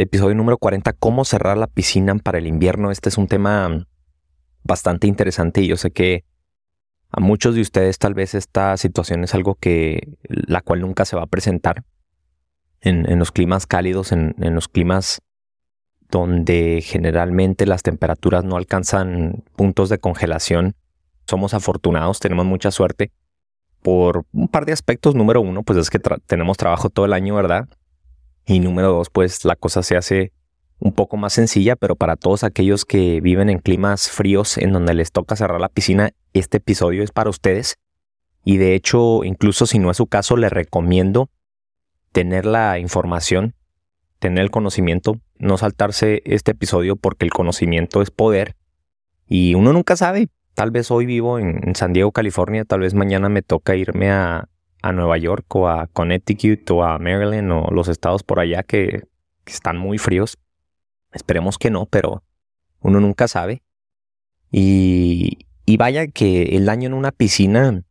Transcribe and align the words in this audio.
Episodio 0.00 0.36
número 0.36 0.58
40, 0.58 0.92
cómo 0.92 1.24
cerrar 1.24 1.58
la 1.58 1.66
piscina 1.66 2.14
para 2.18 2.38
el 2.38 2.46
invierno. 2.46 2.92
Este 2.92 3.08
es 3.08 3.18
un 3.18 3.26
tema 3.26 3.84
bastante 4.62 5.08
interesante 5.08 5.60
y 5.60 5.66
yo 5.66 5.76
sé 5.76 5.90
que 5.90 6.24
a 7.10 7.18
muchos 7.18 7.56
de 7.56 7.62
ustedes 7.62 7.98
tal 7.98 8.14
vez 8.14 8.36
esta 8.36 8.76
situación 8.76 9.24
es 9.24 9.34
algo 9.34 9.56
que 9.56 10.16
la 10.28 10.60
cual 10.60 10.82
nunca 10.82 11.04
se 11.04 11.16
va 11.16 11.22
a 11.22 11.26
presentar 11.26 11.82
en, 12.80 13.18
los 13.18 13.32
climas 13.32 13.66
cálidos, 13.66 14.12
en, 14.12 14.36
en 14.38 14.54
los 14.54 14.68
climas 14.68 15.20
donde 16.12 16.80
generalmente 16.80 17.66
las 17.66 17.82
temperaturas 17.82 18.44
no 18.44 18.56
alcanzan 18.56 19.42
puntos 19.56 19.88
de 19.88 19.98
congelación. 19.98 20.76
Somos 21.26 21.54
afortunados, 21.54 22.20
tenemos 22.20 22.46
mucha 22.46 22.70
suerte 22.70 23.10
por 23.82 24.26
un 24.30 24.46
par 24.46 24.64
de 24.64 24.74
aspectos. 24.74 25.16
Número 25.16 25.40
uno, 25.40 25.64
pues 25.64 25.76
es 25.76 25.90
que 25.90 25.98
tenemos 25.98 26.56
trabajo 26.56 26.88
todo 26.88 27.04
el 27.04 27.14
año, 27.14 27.34
¿verdad? 27.34 27.68
Y 28.48 28.60
número 28.60 28.90
dos, 28.90 29.10
pues 29.10 29.44
la 29.44 29.56
cosa 29.56 29.82
se 29.82 29.98
hace 29.98 30.32
un 30.78 30.92
poco 30.92 31.18
más 31.18 31.34
sencilla, 31.34 31.76
pero 31.76 31.96
para 31.96 32.16
todos 32.16 32.44
aquellos 32.44 32.86
que 32.86 33.20
viven 33.20 33.50
en 33.50 33.58
climas 33.58 34.08
fríos 34.08 34.56
en 34.56 34.72
donde 34.72 34.94
les 34.94 35.12
toca 35.12 35.36
cerrar 35.36 35.60
la 35.60 35.68
piscina, 35.68 36.12
este 36.32 36.56
episodio 36.56 37.02
es 37.02 37.10
para 37.10 37.28
ustedes. 37.28 37.76
Y 38.44 38.56
de 38.56 38.74
hecho, 38.74 39.22
incluso 39.22 39.66
si 39.66 39.78
no 39.78 39.90
es 39.90 39.98
su 39.98 40.06
caso, 40.06 40.38
les 40.38 40.50
recomiendo 40.50 41.28
tener 42.12 42.46
la 42.46 42.78
información, 42.78 43.54
tener 44.18 44.44
el 44.44 44.50
conocimiento, 44.50 45.20
no 45.36 45.58
saltarse 45.58 46.22
este 46.24 46.52
episodio 46.52 46.96
porque 46.96 47.26
el 47.26 47.32
conocimiento 47.32 48.00
es 48.00 48.10
poder 48.10 48.56
y 49.26 49.56
uno 49.56 49.74
nunca 49.74 49.94
sabe. 49.94 50.28
Tal 50.54 50.70
vez 50.70 50.90
hoy 50.90 51.04
vivo 51.04 51.38
en, 51.38 51.74
San 51.74 51.92
Diego, 51.92 52.12
California, 52.12 52.64
tal 52.64 52.80
vez 52.80 52.94
mañana 52.94 53.28
me 53.28 53.42
toca 53.42 53.76
irme 53.76 54.10
a, 54.10 54.48
Nueva 54.92 55.18
York 55.18 55.44
o 55.54 55.68
a 55.68 55.86
Connecticut 55.88 56.70
o 56.70 56.84
a 56.84 56.98
Maryland 56.98 57.50
o 57.52 57.70
los 57.70 57.88
estados 57.88 58.22
por 58.22 58.40
allá 58.40 58.62
que, 58.62 59.04
están 59.46 59.78
muy 59.78 59.96
fríos. 59.96 60.36
Esperemos 61.10 61.56
que 61.56 61.70
no, 61.70 61.86
pero 61.86 62.22
uno 62.80 63.00
nunca 63.00 63.28
sabe. 63.28 63.62
Y, 64.50 65.46
y 65.64 65.76
vaya 65.78 66.06
que 66.08 66.56
el 66.56 66.66
daño 66.66 66.86
en 66.86 66.92
una 66.92 67.12
piscina 67.12 67.82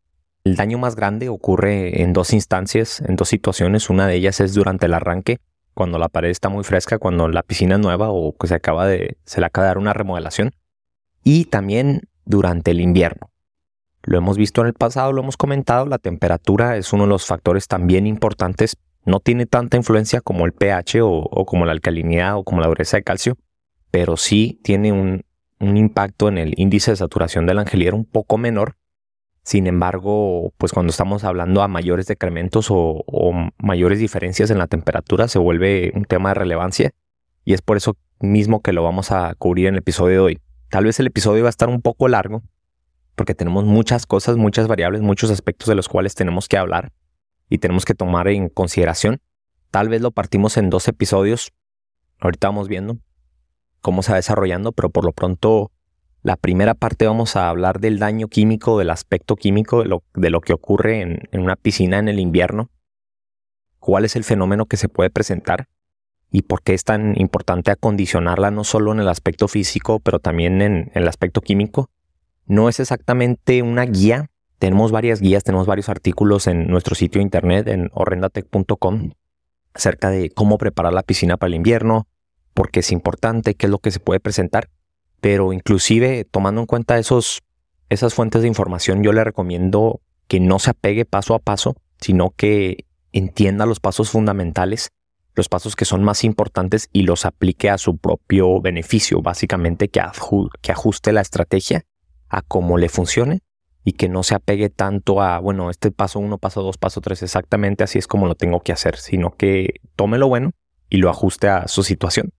el 0.47 0.55
daño 0.55 0.77
más 0.77 0.95
grande 0.95 1.27
ocurre 1.27 2.01
en 2.01 2.13
dos 2.13 2.31
instancias, 2.31 3.01
en 3.01 3.17
dos 3.17 3.27
situaciones. 3.27 3.89
Una 3.89 4.07
de 4.07 4.15
ellas 4.15 4.39
es 4.39 4.53
durante 4.53 4.85
el 4.85 4.93
arranque, 4.93 5.39
cuando 5.73 5.99
la 5.99 6.07
pared 6.07 6.29
está 6.29 6.47
muy 6.47 6.63
fresca, 6.63 6.99
cuando 6.99 7.27
la 7.27 7.43
piscina 7.43 7.75
es 7.75 7.81
nueva 7.81 8.11
o 8.11 8.35
que 8.37 8.47
se 8.47 8.55
acaba 8.55 8.87
de, 8.87 9.17
se 9.25 9.41
le 9.41 9.45
acaba 9.45 9.65
de 9.65 9.69
dar 9.71 9.77
una 9.77 9.91
remodelación. 9.91 10.51
Y 11.21 11.45
también 11.45 12.03
durante 12.23 12.71
el 12.71 12.79
invierno. 12.79 13.29
Lo 14.07 14.17
hemos 14.17 14.37
visto 14.37 14.61
en 14.61 14.67
el 14.67 14.73
pasado, 14.73 15.11
lo 15.11 15.21
hemos 15.21 15.35
comentado, 15.35 15.85
la 15.85 15.97
temperatura 15.97 16.77
es 16.77 16.93
uno 16.93 17.03
de 17.03 17.09
los 17.09 17.25
factores 17.25 17.67
también 17.67 18.07
importantes. 18.07 18.77
No 19.03 19.19
tiene 19.19 19.45
tanta 19.45 19.75
influencia 19.75 20.21
como 20.21 20.45
el 20.45 20.53
pH 20.53 21.01
o, 21.01 21.45
como 21.45 21.65
la 21.65 21.73
alcalinidad 21.73 22.37
o 22.37 22.45
como 22.45 22.61
la 22.61 22.67
dureza 22.67 22.95
de 22.95 23.03
calcio, 23.03 23.37
pero 23.91 24.15
sí 24.15 24.61
tiene 24.63 24.93
un, 24.93 25.25
impacto 25.59 26.29
en 26.29 26.37
el 26.37 26.53
índice 26.55 26.91
de 26.91 26.97
saturación 26.97 27.45
del 27.47 27.59
angelier 27.59 27.93
un 27.93 28.05
poco 28.05 28.37
menor 28.37 28.77
sin 29.43 29.67
embargo, 29.67 30.53
pues 30.57 30.71
cuando 30.71 30.91
estamos 30.91 31.25
hablando 31.25 31.61
a 31.61 31.67
mayores 31.67 32.05
decrementos 32.05 32.67
o, 32.69 33.03
mayores 33.57 33.99
diferencias 33.99 34.51
en 34.51 34.57
la 34.57 34.67
temperatura, 34.67 35.27
se 35.27 35.39
vuelve 35.39 35.91
un 35.95 36.05
tema 36.05 36.29
de 36.29 36.35
relevancia 36.35 36.91
y 37.43 37.53
es 37.53 37.61
por 37.61 37.75
eso 37.75 37.97
mismo 38.21 38.61
que 38.61 38.71
lo 38.71 38.83
vamos 38.83 39.11
a 39.11 39.35
cubrir 39.35 39.67
en 39.67 39.75
el 39.75 39.79
episodio 39.79 40.13
de 40.13 40.19
hoy. 40.19 40.39
Tal 40.69 40.85
vez 40.85 40.99
el 41.01 41.07
episodio 41.07 41.43
va 41.43 41.49
a 41.49 41.49
estar 41.49 41.67
un 41.67 41.81
poco 41.81 42.07
largo 42.07 42.43
porque 43.17 43.33
tenemos 43.33 43.65
muchas 43.65 44.05
cosas, 44.05 44.37
muchas 44.37 44.67
variables, 44.67 45.01
muchos 45.01 45.31
aspectos 45.31 45.67
de 45.67 45.73
los 45.73 45.89
cuales 45.89 46.13
tenemos 46.13 46.47
que 46.47 46.55
hablar 46.55 46.93
y 47.49 47.57
tenemos 47.57 47.83
que 47.83 47.95
tomar 47.95 48.27
en 48.27 48.47
consideración. 48.47 49.21
Tal 49.71 49.89
vez 49.89 50.01
lo 50.01 50.11
partimos 50.11 50.55
en 50.55 50.69
dos 50.69 50.87
episodios. 50.87 51.51
Ahorita 52.19 52.47
vamos 52.47 52.67
viendo 52.67 52.99
cómo 53.81 54.03
se 54.03 54.11
va 54.11 54.17
desarrollando, 54.17 54.71
pero 54.71 54.91
por 54.91 55.03
lo 55.03 55.13
pronto 55.13 55.71
la 56.21 56.35
primera 56.35 56.75
parte 56.75 57.07
vamos 57.07 57.35
a 57.35 57.49
hablar 57.49 57.79
del 57.79 57.97
daño 57.97 58.27
químico, 58.27 58.77
del 58.77 58.91
aspecto 58.91 59.35
químico 59.35 59.81
de 59.81 60.29
lo, 60.29 60.41
que 60.41 60.53
ocurre 60.53 61.01
en, 61.01 61.27
una 61.33 61.55
piscina 61.55 61.97
en 61.97 62.09
el 62.09 62.19
invierno, 62.19 62.69
cuál 63.79 64.05
es 64.05 64.15
el 64.15 64.25
fenómeno 64.25 64.67
que 64.67 64.77
se 64.77 64.89
puede 64.89 65.09
presentar 65.09 65.69
y 66.29 66.43
por 66.43 66.61
qué 66.61 66.75
es 66.75 66.83
tan 66.83 67.19
importante 67.19 67.71
acondicionarla 67.71 68.51
no 68.51 68.63
solo 68.63 68.91
en 68.91 68.99
el 68.99 69.07
aspecto 69.07 69.47
físico, 69.47 69.99
pero 70.01 70.19
también 70.19 70.61
en, 70.61 70.91
el 70.93 71.07
aspecto 71.07 71.41
químico. 71.41 71.89
No 72.47 72.69
es 72.69 72.79
exactamente 72.79 73.61
una 73.61 73.83
guía, 73.83 74.31
tenemos 74.57 74.91
varias 74.91 75.19
guías, 75.19 75.43
tenemos 75.43 75.67
varios 75.67 75.89
artículos 75.89 76.47
en 76.47 76.67
nuestro 76.67 76.95
sitio 76.95 77.21
internet 77.21 77.67
en 77.67 77.89
horrendatech.com 77.93 79.11
acerca 79.73 80.09
de 80.09 80.31
cómo 80.31 80.57
preparar 80.57 80.93
la 80.93 81.03
piscina 81.03 81.37
para 81.37 81.49
el 81.49 81.55
invierno, 81.55 82.07
por 82.53 82.71
qué 82.71 82.79
es 82.79 82.91
importante, 82.91 83.53
qué 83.53 83.67
es 83.67 83.69
lo 83.69 83.79
que 83.79 83.91
se 83.91 83.99
puede 83.99 84.21
presentar. 84.21 84.69
Pero 85.19 85.51
inclusive 85.51 86.25
tomando 86.25 86.61
en 86.61 86.67
cuenta 86.67 86.97
esos, 86.97 87.43
esas 87.89 88.13
fuentes 88.13 88.41
de 88.41 88.47
información, 88.47 89.03
yo 89.03 89.11
le 89.11 89.25
recomiendo 89.25 90.01
que 90.27 90.39
no 90.39 90.57
se 90.57 90.71
apegue 90.71 91.03
paso 91.03 91.35
a 91.35 91.39
paso, 91.39 91.75
sino 91.99 92.31
que 92.31 92.85
entienda 93.11 93.65
los 93.65 93.81
pasos 93.81 94.09
fundamentales, 94.09 94.89
los 95.35 95.49
pasos 95.49 95.75
que 95.75 95.85
son 95.85 96.03
más 96.03 96.23
importantes 96.23 96.89
y 96.93 97.03
los 97.03 97.25
aplique 97.25 97.69
a 97.69 97.77
su 97.77 97.97
propio 97.97 98.61
beneficio, 98.61 99.21
básicamente 99.21 99.89
que, 99.89 100.01
que 100.61 100.71
ajuste 100.71 101.11
la 101.11 101.21
estrategia 101.21 101.85
a 102.29 102.41
cómo 102.41 102.77
le 102.77 102.89
funcione 102.89 103.41
y 103.83 103.93
que 103.93 104.09
no 104.09 104.23
se 104.23 104.35
apegue 104.35 104.69
tanto 104.69 105.21
a, 105.21 105.39
bueno, 105.39 105.69
este 105.69 105.91
paso 105.91 106.19
uno, 106.19 106.37
paso 106.37 106.61
dos, 106.61 106.77
paso 106.77 106.99
tres, 106.99 107.23
exactamente 107.23 107.83
así 107.83 107.97
es 107.97 108.07
como 108.07 108.27
lo 108.27 108.35
tengo 108.35 108.59
que 108.59 108.73
hacer, 108.73 108.97
sino 108.97 109.31
que 109.31 109.75
tome 109.95 110.17
lo 110.17 110.27
bueno 110.27 110.51
y 110.89 110.97
lo 110.97 111.09
ajuste 111.09 111.47
a 111.47 111.67
su 111.67 111.83
situación. 111.83 112.33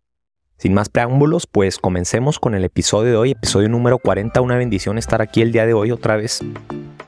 Sin 0.58 0.74
más 0.74 0.88
preámbulos, 0.88 1.46
pues 1.46 1.78
comencemos 1.78 2.38
con 2.38 2.54
el 2.54 2.64
episodio 2.64 3.12
de 3.12 3.16
hoy, 3.16 3.30
episodio 3.30 3.68
número 3.68 3.98
40. 3.98 4.40
Una 4.40 4.56
bendición 4.56 4.98
estar 4.98 5.22
aquí 5.22 5.40
el 5.40 5.52
día 5.52 5.64
de 5.66 5.72
hoy 5.72 5.92
otra 5.92 6.16
vez, 6.16 6.40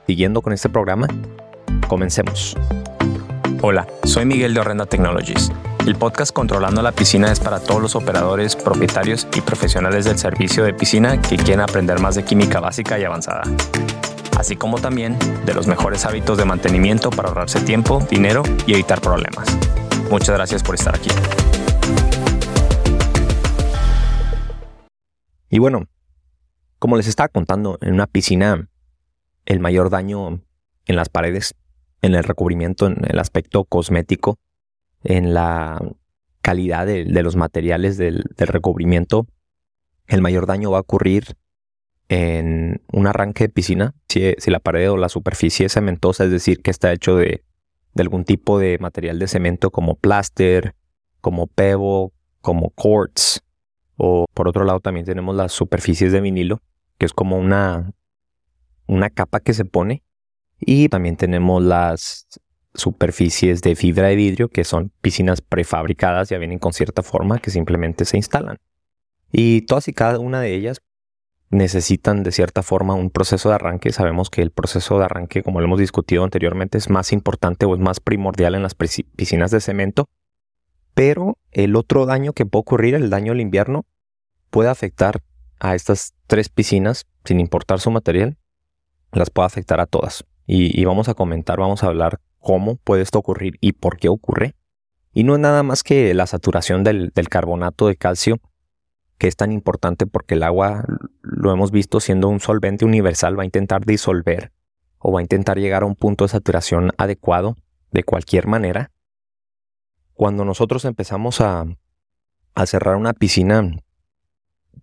siguiendo 0.07 0.41
con 0.41 0.53
este 0.53 0.69
programa. 0.69 1.09
Comencemos. 1.89 2.57
Hola, 3.61 3.89
soy 4.05 4.25
Miguel 4.25 4.55
de 4.55 4.61
Horrenda 4.61 4.87
Technologies. 4.87 5.51
El 5.87 5.97
podcast 5.97 6.33
Controlando 6.33 6.83
la 6.83 6.93
Piscina 6.93 7.33
es 7.33 7.41
para 7.41 7.59
todos 7.59 7.81
los 7.81 7.97
operadores, 7.97 8.55
propietarios 8.55 9.27
y 9.35 9.41
profesionales 9.41 10.05
del 10.05 10.19
servicio 10.19 10.63
de 10.63 10.75
piscina 10.75 11.21
que 11.23 11.37
quieren 11.37 11.61
aprender 11.61 11.99
más 12.01 12.15
de 12.15 12.23
química 12.23 12.61
básica 12.61 12.99
y 12.99 13.05
avanzada, 13.05 13.43
así 14.39 14.57
como 14.57 14.79
también 14.79 15.19
de 15.47 15.55
los 15.55 15.67
mejores 15.67 16.05
hábitos 16.05 16.37
de 16.37 16.45
mantenimiento 16.45 17.09
para 17.09 17.29
ahorrarse 17.29 17.63
tiempo, 17.63 18.07
dinero 18.11 18.43
y 18.67 18.75
evitar 18.75 19.01
problemas. 19.01 19.49
Muchas 20.11 20.37
gracias 20.37 20.63
por 20.63 20.75
estar 20.75 20.95
aquí. 20.95 21.09
Y 25.49 25.59
bueno, 25.61 25.87
como 26.79 26.99
les 26.99 27.07
estaba 27.07 27.29
contando, 27.29 27.79
en 27.81 27.95
una 27.95 28.07
piscina 28.07 28.69
el 29.47 29.61
mayor 29.61 29.89
daño 29.89 30.43
en 30.85 30.97
las 30.97 31.09
paredes, 31.09 31.55
en 32.03 32.15
el 32.15 32.25
recubrimiento, 32.25 32.87
en 32.87 32.99
el 33.09 33.19
aspecto 33.19 33.65
cosmético, 33.65 34.39
en 35.03 35.34
la 35.34 35.81
calidad 36.41 36.87
de, 36.87 37.05
los 37.05 37.37
materiales 37.37 37.97
del, 37.97 38.25
recubrimiento, 38.37 39.27
el 40.06 40.22
mayor 40.22 40.47
daño 40.47 40.71
va 40.71 40.78
a 40.78 40.83
ocurrir 40.83 41.37
en 42.09 42.83
un 42.93 43.06
arranque 43.06 43.44
de 43.44 43.49
piscina, 43.50 43.94
si, 44.09 44.34
la 44.47 44.59
pared 44.59 44.91
o 44.91 44.97
la 44.97 45.09
superficie 45.09 45.66
es 45.66 45.72
cementosa, 45.72 46.25
es 46.25 46.31
decir, 46.31 46.60
que 46.60 46.71
está 46.71 46.93
hecho 46.93 47.16
de, 47.16 47.44
de 47.94 48.03
algún 48.03 48.25
tipo 48.25 48.59
de 48.59 48.78
material 48.78 49.19
de 49.19 49.28
cemento 49.28 49.71
como 49.71 49.94
plaster, 49.94 50.75
como 51.21 51.47
pebo, 51.47 52.12
como 52.41 52.71
quartz, 52.71 53.41
o 53.97 54.25
por 54.33 54.49
otro 54.49 54.65
lado 54.65 54.81
también 54.81 55.06
tenemos 55.06 55.37
las 55.37 55.53
superficies 55.53 56.10
de 56.10 56.21
vinilo, 56.21 56.62
que 56.99 57.06
es 57.06 57.12
como 57.12 57.37
una, 57.37 57.93
una 58.87 59.10
capa 59.10 59.41
que 59.41 59.53
se 59.53 59.65
pone. 59.65 60.03
Y 60.59 60.89
también 60.89 61.16
tenemos 61.16 61.62
las 61.62 62.27
superficies 62.75 63.63
de 63.63 63.77
fibra 63.77 64.09
de 64.09 64.17
vidrio, 64.17 64.49
que 64.49 64.65
son 64.65 64.93
piscinas 65.01 65.41
prefabricadas, 65.41 66.29
ya 66.29 66.39
vienen 66.39 66.59
con 66.59 66.73
cierta 66.73 67.03
forma, 67.03 67.39
que 67.39 67.51
simplemente 67.51 68.05
se 68.05 68.17
instalan. 68.17 68.59
Y 69.33 69.63
todas 69.63 69.89
y 69.89 69.93
cada 69.93 70.19
una 70.19 70.41
de 70.41 70.55
ellas 70.55 70.81
necesitan 71.51 72.22
de 72.22 72.33
cierta 72.33 72.63
forma 72.63 72.95
un 72.95 73.11
proceso 73.11 73.49
de 73.49 73.57
arranque. 73.57 73.93
Sabemos 73.93 74.31
que 74.31 74.43
el 74.43 74.51
proceso 74.51 74.99
de 74.99 75.05
arranque, 75.05 75.43
como 75.43 75.61
lo 75.61 75.67
hemos 75.67 75.81
discutido 75.81 76.25
anteriormente, 76.25 76.78
es 76.78 76.91
más 76.91 77.13
importante 77.13 77.67
o 77.67 77.75
es 77.75 77.81
más 77.81 78.01
primordial 78.01 78.55
en 78.55 78.63
las 78.63 78.75
piscinas 78.75 79.51
de 79.51 79.61
cemento 79.61 80.09
pero 80.95 81.39
el 81.51 81.77
otro 81.77 82.07
daño 82.07 82.33
que 82.33 82.47
puede 82.47 82.61
ocurrir, 82.61 82.95
el 82.95 83.09
daño 83.11 83.33
al 83.33 83.41
invierno, 83.41 83.87
puede 84.51 84.69
afectar 84.69 85.23
a 85.59 85.75
estas 85.75 86.15
tres 86.27 86.49
piscinas, 86.49 87.07
sin 87.25 87.41
importar 87.41 87.81
su 87.81 87.91
material, 87.91 88.37
las 89.13 89.31
puede 89.31 89.47
afectar 89.47 89.81
a 89.81 89.87
todas. 89.87 90.27
Y, 90.53 90.85
vamos 90.85 91.09
a 91.09 91.15
comentar, 91.15 91.61
vamos 91.61 91.85
a 91.85 91.87
hablar 91.87 92.21
cómo 92.41 92.75
puede 92.75 93.03
esto 93.03 93.21
ocurrir 93.21 93.57
y 93.61 93.73
por 93.73 93.99
qué 93.99 94.09
ocurre. 94.09 94.57
Y 95.13 95.23
no 95.23 95.35
es 95.35 95.41
nada 95.41 95.63
más 95.63 95.85
que 95.85 96.13
la 96.13 96.27
saturación 96.27 96.83
del, 96.83 97.13
carbonato 97.29 97.87
de 97.87 97.95
calcio, 97.95 98.41
que 99.17 99.29
es 99.29 99.37
tan 99.37 99.53
importante 99.53 100.07
porque 100.07 100.35
el 100.35 100.43
agua, 100.43 100.85
lo 101.23 101.53
hemos 101.53 101.71
visto 101.71 102.01
siendo 102.01 102.29
un 102.29 102.41
solvente 102.41 102.85
universal, 102.85 103.39
va 103.39 103.43
a 103.43 103.47
intentar 103.47 103.85
disolver 103.85 104.51
o 104.99 105.13
va 105.13 105.21
a 105.21 105.23
intentar 105.23 105.59
llegar 105.59 105.85
a 105.85 105.87
un 105.87 105.95
punto 105.95 106.25
de 106.25 106.31
saturación 106.31 106.91
adecuado 106.99 107.57
de 107.93 108.03
cualquier 108.03 108.49
manera 108.49 108.91
cuando 110.21 110.45
nosotros 110.45 110.85
empezamos 110.85 111.41
a, 111.41 111.65
cerrar 112.67 112.97
una 112.97 113.15
piscina 113.15 113.71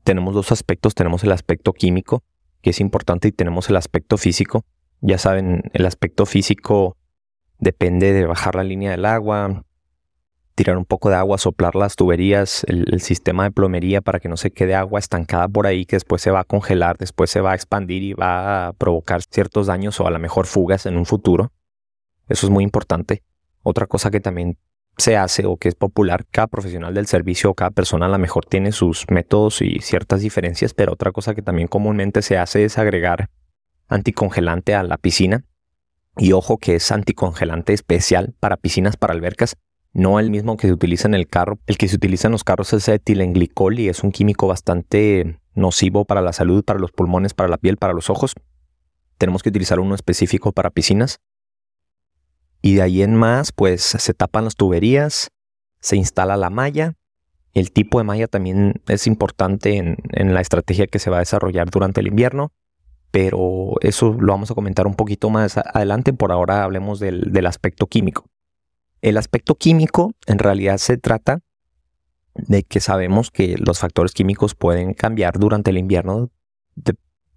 tenemos 0.03 0.33
dos 0.33 0.51
aspectos. 0.51 0.95
Tenemos 0.95 1.23
el 1.23 1.31
aspecto 1.31 1.73
químico, 1.73 2.23
que 2.63 2.71
es 2.71 2.79
importante, 2.79 3.27
y 3.27 3.31
tenemos 3.31 3.69
el 3.69 3.75
aspecto 3.75 4.17
físico. 4.17 4.65
Ya 5.01 5.17
saben, 5.17 5.63
el 5.73 5.85
aspecto 5.85 6.25
físico 6.25 6.97
depende 7.59 8.13
de 8.13 8.25
bajar 8.25 8.55
la 8.55 8.63
línea 8.63 8.91
del 8.91 9.05
agua, 9.05 9.63
tirar 10.55 10.77
un 10.77 10.85
poco 10.85 11.09
de 11.09 11.15
agua, 11.15 11.37
soplar 11.37 11.75
las 11.75 11.95
tuberías, 11.95 12.63
el, 12.67 12.99
sistema 12.99 13.43
de 13.43 13.51
plomería 13.51 14.01
para 14.01 14.19
que 14.19 14.27
no 14.27 14.37
se 14.37 14.49
quede 14.49 14.73
agua 14.73 14.99
estancada 14.99 15.47
por 15.47 15.67
ahí 15.67 15.85
que 15.85 15.97
después 15.97 16.21
se 16.21 16.31
va 16.31 16.39
a 16.39 16.43
congelar, 16.43 16.97
después 16.97 17.29
se 17.29 17.41
va 17.41 17.51
a 17.51 17.55
expandir 17.55 18.01
y 18.01 18.13
va 18.13 18.67
a 18.67 18.73
provocar 18.73 19.21
ciertos 19.21 19.67
daños 19.67 19.99
o 19.99 20.07
a 20.07 20.11
lo 20.11 20.17
mejor 20.17 20.47
fugas 20.47 20.87
en 20.87 20.97
un 20.97 21.05
futuro. 21.05 21.51
Eso 22.27 22.47
es 22.47 22.49
muy 22.49 22.63
importante. 22.63 23.21
Otra 23.61 23.85
cosa 23.85 24.09
que 24.09 24.19
también 24.19 24.57
se 24.97 25.15
hace 25.15 25.45
o 25.45 25.57
que 25.57 25.69
es 25.69 25.75
popular, 25.75 26.25
cada 26.31 26.47
profesional 26.47 26.95
del 26.95 27.05
servicio 27.05 27.51
o 27.51 27.53
cada 27.53 27.69
persona 27.69 28.07
a 28.07 28.09
lo 28.09 28.17
mejor 28.17 28.45
tiene 28.45 28.71
sus 28.71 29.05
métodos 29.11 29.61
y 29.61 29.79
ciertas 29.79 30.21
diferencias, 30.21 30.73
pero 30.73 30.93
otra 30.93 31.11
cosa 31.11 31.35
que 31.35 31.43
también 31.43 31.67
comúnmente 31.67 32.23
se 32.23 32.35
hace 32.39 32.65
es 32.65 32.79
agregar 32.79 33.29
anticongelante 33.87 34.75
a 34.75 34.83
la 34.83 34.97
piscina. 34.97 35.45
Y 36.17 36.31
ojo 36.31 36.57
que 36.57 36.75
es 36.75 36.91
anticongelante 36.91 37.73
especial 37.73 38.33
para 38.39 38.57
piscinas 38.57 38.97
para 38.97 39.13
albercas 39.13 39.57
no 39.97 40.19
el 40.19 40.29
mismo 40.29 40.57
que 40.57 40.67
se 40.67 40.73
utiliza 40.73 41.07
en 41.07 41.15
el 41.15 41.27
carro. 41.27 41.59
El 41.65 41.77
que 41.77 41.87
se 41.87 41.95
utiliza 41.95 42.27
en 42.27 42.33
los 42.33 42.43
carros 42.43 42.71
es 42.71 42.87
etilenglicol 42.87 43.79
y 43.79 43.89
es 43.89 44.03
un 44.03 44.11
químico 44.11 44.47
bastante 44.47 45.39
nocivo 45.55 46.05
para 46.05 46.21
la 46.21 46.33
salud, 46.33 46.63
para 46.63 46.79
los 46.79 46.91
pulmones, 46.91 47.33
para 47.33 47.49
la 47.49 47.57
piel, 47.57 47.77
para 47.77 47.93
los 47.93 48.11
ojos. 48.11 48.35
Tenemos 49.17 49.41
que 49.41 49.49
utilizar 49.49 49.79
uno 49.79 49.95
específico 49.95 50.51
para 50.51 50.69
piscinas. 50.69 51.19
Y 52.61 52.75
de 52.75 52.83
ahí 52.83 53.01
en 53.01 53.15
más, 53.15 53.51
pues 53.51 53.81
se 53.81 54.13
tapan 54.13 54.43
las 54.43 54.55
tuberías, 54.55 55.31
se 55.79 55.95
instala 55.95 56.37
la 56.37 56.51
malla. 56.51 56.93
El 57.55 57.71
tipo 57.71 57.97
de 57.97 58.03
malla 58.03 58.27
también 58.27 58.81
es 58.87 59.07
importante 59.07 59.77
en, 59.77 60.33
la 60.33 60.41
estrategia 60.41 60.85
que 60.85 60.99
se 60.99 61.09
va 61.09 61.17
a 61.17 61.21
desarrollar 61.21 61.71
durante 61.71 62.01
el 62.01 62.07
invierno, 62.07 62.51
pero 63.11 63.75
eso 63.81 64.13
lo 64.19 64.33
vamos 64.33 64.51
a 64.51 64.55
comentar 64.55 64.87
un 64.87 64.95
poquito 64.95 65.29
más 65.29 65.57
adelante. 65.57 66.13
Por 66.13 66.31
ahora 66.31 66.63
hablemos 66.63 66.99
del 66.99 67.45
aspecto 67.45 67.87
químico. 67.87 68.25
El 69.01 69.17
aspecto 69.17 69.55
químico 69.55 70.13
en 70.25 70.39
realidad 70.39 70.77
se 70.77 70.97
trata 70.97 71.41
de 72.33 72.63
que 72.63 72.79
sabemos 72.79 73.31
que 73.31 73.55
los 73.57 73.79
factores 73.79 74.13
químicos 74.13 74.55
pueden 74.55 74.93
cambiar 74.93 75.39
durante 75.39 75.71
el 75.71 75.77
invierno 75.77 76.29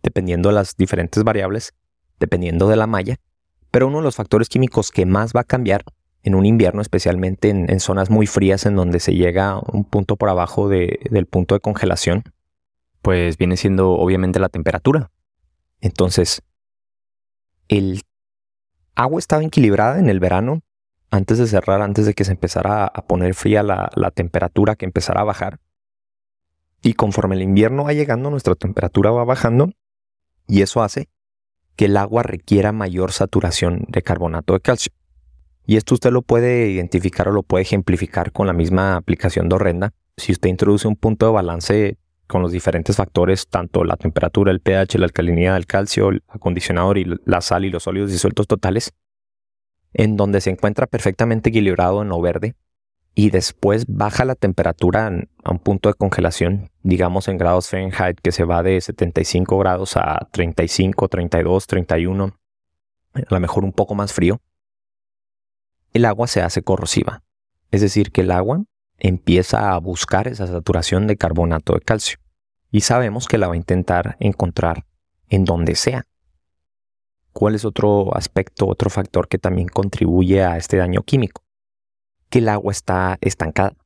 dependiendo 0.02 0.48
de 0.48 0.54
las 0.54 0.76
diferentes 0.76 1.24
variables, 1.24 1.74
dependiendo 2.18 2.68
de 2.68 2.76
la 2.76 2.86
malla, 2.86 3.16
pero 3.70 3.86
uno 3.86 3.98
de 3.98 4.04
los 4.04 4.16
factores 4.16 4.48
químicos 4.48 4.90
que 4.90 5.06
más 5.06 5.32
va 5.34 5.40
a 5.40 5.44
cambiar 5.44 5.84
en 6.22 6.34
un 6.34 6.44
invierno, 6.44 6.82
especialmente 6.82 7.48
en, 7.48 7.80
zonas 7.80 8.10
muy 8.10 8.26
frías 8.26 8.66
en 8.66 8.76
donde 8.76 9.00
se 9.00 9.14
llega 9.14 9.52
a 9.52 9.58
un 9.58 9.84
punto 9.84 10.16
por 10.16 10.28
abajo 10.28 10.68
del 10.68 11.26
punto 11.26 11.54
de 11.54 11.60
congelación, 11.60 12.24
pues 13.00 13.38
viene 13.38 13.56
siendo 13.56 13.92
obviamente 13.92 14.38
la 14.38 14.50
temperatura. 14.50 15.10
Entonces, 15.80 16.42
el 17.68 18.02
agua 18.94 19.18
estaba 19.18 19.42
equilibrada 19.42 19.98
en 19.98 20.08
el 20.08 20.20
verano 20.20 20.62
antes 21.10 21.38
de 21.38 21.46
cerrar, 21.46 21.82
antes 21.82 22.06
de 22.06 22.14
que 22.14 22.24
se 22.24 22.32
empezara 22.32 22.86
a 22.86 23.06
poner 23.06 23.34
fría 23.34 23.62
la, 23.62 24.10
temperatura, 24.14 24.76
que 24.76 24.84
empezara 24.84 25.22
a 25.22 25.24
bajar. 25.24 25.58
Y 26.82 26.94
conforme 26.94 27.34
el 27.34 27.42
invierno 27.42 27.84
va 27.84 27.92
llegando, 27.92 28.30
nuestra 28.30 28.54
temperatura 28.54 29.10
va 29.10 29.24
bajando 29.24 29.72
y 30.46 30.62
eso 30.62 30.82
hace 30.82 31.08
que 31.76 31.86
el 31.86 31.96
agua 31.96 32.22
requiera 32.22 32.72
mayor 32.72 33.12
saturación 33.12 33.84
de 33.88 34.02
carbonato 34.02 34.52
de 34.52 34.60
calcio. 34.60 34.92
Y 35.66 35.76
esto 35.76 35.94
usted 35.94 36.10
lo 36.10 36.22
puede 36.22 36.68
identificar 36.68 37.28
o 37.28 37.32
lo 37.32 37.42
puede 37.42 37.62
ejemplificar 37.62 38.32
con 38.32 38.46
la 38.46 38.52
misma 38.52 38.96
aplicación 38.96 39.48
de 39.48 39.56
Orrenda. 39.56 39.92
Si 40.16 40.32
usted 40.32 40.48
introduce 40.48 40.88
un 40.88 40.96
punto 40.96 41.26
de 41.26 41.32
balance 41.32 41.98
con 42.30 42.42
los 42.42 42.52
diferentes 42.52 42.96
factores, 42.96 43.48
tanto 43.48 43.84
la 43.84 43.96
temperatura, 43.96 44.52
el 44.52 44.60
pH, 44.60 44.98
la 44.98 45.06
alcalinidad, 45.06 45.56
el 45.56 45.66
calcio, 45.66 46.10
el 46.10 46.22
acondicionador 46.28 46.96
y 46.96 47.06
la 47.24 47.40
sal 47.40 47.64
y 47.64 47.70
los 47.70 47.82
sólidos 47.82 48.12
disueltos 48.12 48.46
totales, 48.46 48.94
en 49.92 50.16
donde 50.16 50.40
se 50.40 50.50
encuentra 50.50 50.86
perfectamente 50.86 51.50
equilibrado 51.50 52.02
en 52.02 52.08
lo 52.08 52.20
verde 52.20 52.54
y 53.14 53.30
después 53.30 53.84
baja 53.88 54.24
la 54.24 54.36
temperatura 54.36 55.10
a 55.42 55.50
un 55.50 55.58
punto 55.58 55.88
de 55.88 55.94
congelación, 55.94 56.70
digamos 56.82 57.26
en 57.26 57.36
grados 57.36 57.68
Fahrenheit, 57.68 58.20
que 58.22 58.30
se 58.30 58.44
va 58.44 58.62
de 58.62 58.80
75 58.80 59.58
grados 59.58 59.96
a 59.96 60.28
35, 60.30 61.08
32, 61.08 61.66
31, 61.66 62.38
a 63.12 63.20
lo 63.28 63.40
mejor 63.40 63.64
un 63.64 63.72
poco 63.72 63.96
más 63.96 64.12
frío, 64.12 64.40
el 65.92 66.04
agua 66.04 66.28
se 66.28 66.42
hace 66.42 66.62
corrosiva. 66.62 67.24
Es 67.72 67.80
decir, 67.80 68.12
que 68.12 68.20
el 68.20 68.30
agua 68.30 68.62
empieza 69.00 69.72
a 69.72 69.78
buscar 69.78 70.28
esa 70.28 70.46
saturación 70.46 71.06
de 71.06 71.16
carbonato 71.16 71.74
de 71.74 71.80
calcio. 71.80 72.18
Y 72.70 72.82
sabemos 72.82 73.26
que 73.26 73.38
la 73.38 73.48
va 73.48 73.54
a 73.54 73.56
intentar 73.56 74.16
encontrar 74.20 74.86
en 75.28 75.44
donde 75.44 75.74
sea, 75.74 76.06
¿Cuál 77.32 77.54
es 77.54 77.64
otro 77.64 78.14
aspecto, 78.16 78.66
otro 78.66 78.90
factor 78.90 79.28
que 79.28 79.38
también 79.38 79.68
contribuye 79.68 80.42
a 80.42 80.56
este 80.56 80.76
daño 80.76 81.02
químico? 81.02 81.44
Que 82.28 82.40
el 82.40 82.48
agua 82.48 82.72
está 82.72 83.18
estancada. 83.20 83.76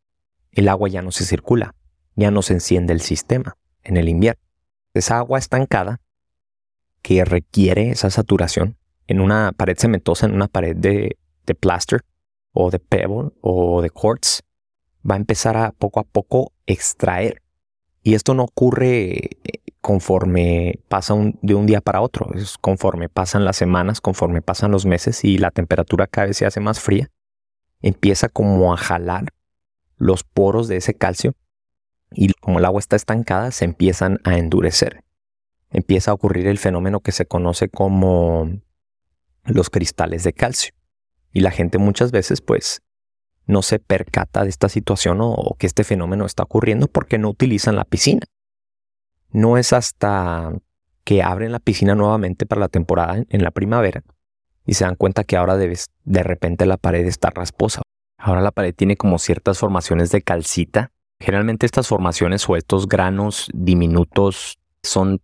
El 0.53 0.69
agua 0.69 0.89
ya 0.89 1.03
no 1.03 1.13
se 1.13 1.25
circula, 1.25 1.75
ya 2.15 2.31
no 2.31 2.43
se 2.43 2.55
enciende 2.55 2.93
el 2.93 3.01
sistema 3.01 3.57
en 3.83 3.97
el 3.97 4.09
invierno. 4.09 4.41
Esa 4.95 5.19
agua 5.19 5.39
estancada 5.39 6.01
que 7.03 7.25
requiere 7.25 7.91
esa 7.91 8.09
saturación 8.09 8.79
en 9.07 9.21
una 9.21 9.53
pared 9.53 9.77
cementosa, 9.77 10.27
en 10.27 10.35
una 10.35 10.49
pared 10.49 10.75
de, 10.77 11.19
de 11.45 11.55
plaster 11.55 12.03
o 12.53 12.71
de 12.71 12.79
pebble 12.79 13.33
o 13.43 13.83
de 13.83 13.91
quartz, 13.91 14.43
va 15.09 15.15
a 15.15 15.19
empezar 15.19 15.57
a 15.57 15.73
poco 15.73 16.01
a 16.01 16.05
poco 16.05 16.53
extraer. 16.67 17.43
Y 18.03 18.15
esto 18.15 18.35
no 18.35 18.45
ocurre 18.45 19.31
conforme 19.81 20.81
pasa 20.89 21.15
de 21.43 21.55
un 21.55 21.67
día 21.67 21.83
para 21.83 22.01
otro, 22.01 22.33
es 22.35 22.57
conforme 22.57 23.11
pasan 23.11 23.45
las 23.45 23.57
semanas, 23.57 24.01
conforme 24.01 24.41
pasan 24.41 24.71
los 24.71 24.87
meses 24.87 25.25
y 25.25 25.37
la 25.37 25.51
temperatura 25.51 26.07
cada 26.07 26.29
vez 26.29 26.39
se 26.39 26.47
hace 26.47 26.59
más 26.59 26.81
fría, 26.81 27.11
empieza 27.83 28.31
como 28.31 28.73
a 28.73 28.79
jalar 28.79 29.35
los 29.99 30.25
poros 30.25 30.69
de 30.69 30.79
ese 30.79 30.95
calcio 30.95 31.35
y 32.13 32.33
como 32.33 32.61
el 32.61 32.65
agua 32.65 32.79
está 32.79 32.97
estancada 32.97 33.51
se 33.51 33.67
empiezan 33.67 34.21
a 34.25 34.39
endurecer. 34.39 35.05
Empieza 35.71 36.13
a 36.13 36.15
ocurrir 36.15 36.47
el 36.47 36.59
fenómeno 36.59 37.01
que 37.01 37.13
se 37.13 37.27
conoce 37.27 37.69
como 37.69 38.51
los 39.45 39.69
cristales 39.69 40.25
de 40.25 40.33
calcio. 40.33 40.73
Y 41.33 41.41
la 41.41 41.51
gente 41.51 41.79
muchas 41.79 42.13
veces 42.13 42.41
pues 42.41 42.81
no 43.47 43.63
se 43.63 43.79
percata 43.79 44.43
de 44.43 44.49
esta 44.51 44.69
situación 44.69 45.19
o 45.21 45.57
que 45.59 45.67
este 45.67 45.85
fenómeno 45.85 46.27
está 46.27 46.43
ocurriendo 46.43 46.89
porque 46.89 47.19
no 47.19 47.29
utilizan 47.29 47.77
la 47.77 47.85
piscina 47.85 48.23
no 49.35 49.59
es 49.59 49.73
hasta 49.73 50.53
que 51.03 51.23
abren 51.23 51.53
la 51.53 51.59
piscina 51.59 51.95
nuevamente 51.95 52.47
para 52.47 52.61
la 52.61 52.69
temporada 52.69 53.23
en 53.29 53.43
la 53.43 53.51
primavera 53.51 54.03
y 54.65 54.75
se 54.75 54.85
dan 54.85 54.95
cuenta 54.95 55.25
que 55.25 55.37
ahora 55.37 55.57
de 55.57 56.23
repente 56.23 56.65
la 56.65 56.79
pared 56.79 57.05
está 57.05 57.29
rasposa. 57.31 57.83
Ahora 58.17 58.41
la 58.41 58.53
pared 58.53 58.75
tiene 58.75 58.97
como 58.97 59.19
ciertas 59.19 59.59
formaciones 59.59 60.11
de 60.11 60.23
calcita. 60.23 60.93
Generalmente 61.21 61.67
estas 61.67 61.89
formaciones 61.89 62.49
o 62.49 62.57
estos 62.57 62.89
granos 62.89 63.51
diminutos 63.53 64.59
son 64.83 65.21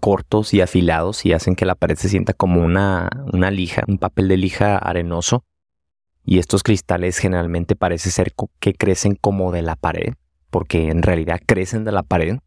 cortos 0.00 0.54
y 0.54 0.62
afilados 0.62 1.26
y 1.26 1.34
hacen 1.34 1.54
que 1.54 1.66
la 1.66 1.74
pared 1.74 1.96
se 1.96 2.08
sienta 2.08 2.32
como 2.32 2.64
una, 2.64 3.10
lija, 3.52 3.84
un 3.86 3.98
papel 3.98 4.26
de 4.26 4.38
lija 4.38 4.78
arenoso. 4.78 5.44
Y 6.24 6.38
estos 6.38 6.62
cristales 6.62 7.18
generalmente 7.18 7.76
parece 7.76 8.10
ser 8.10 8.34
que 8.58 8.74
crecen 8.74 9.14
como 9.14 9.52
de 9.52 9.62
la 9.62 9.76
pared, 9.76 10.14
porque 10.50 10.88
en 10.88 11.02
realidad 11.02 11.40
crecen 11.44 11.84
de 11.84 11.92
la 11.92 12.02
pared 12.02 12.38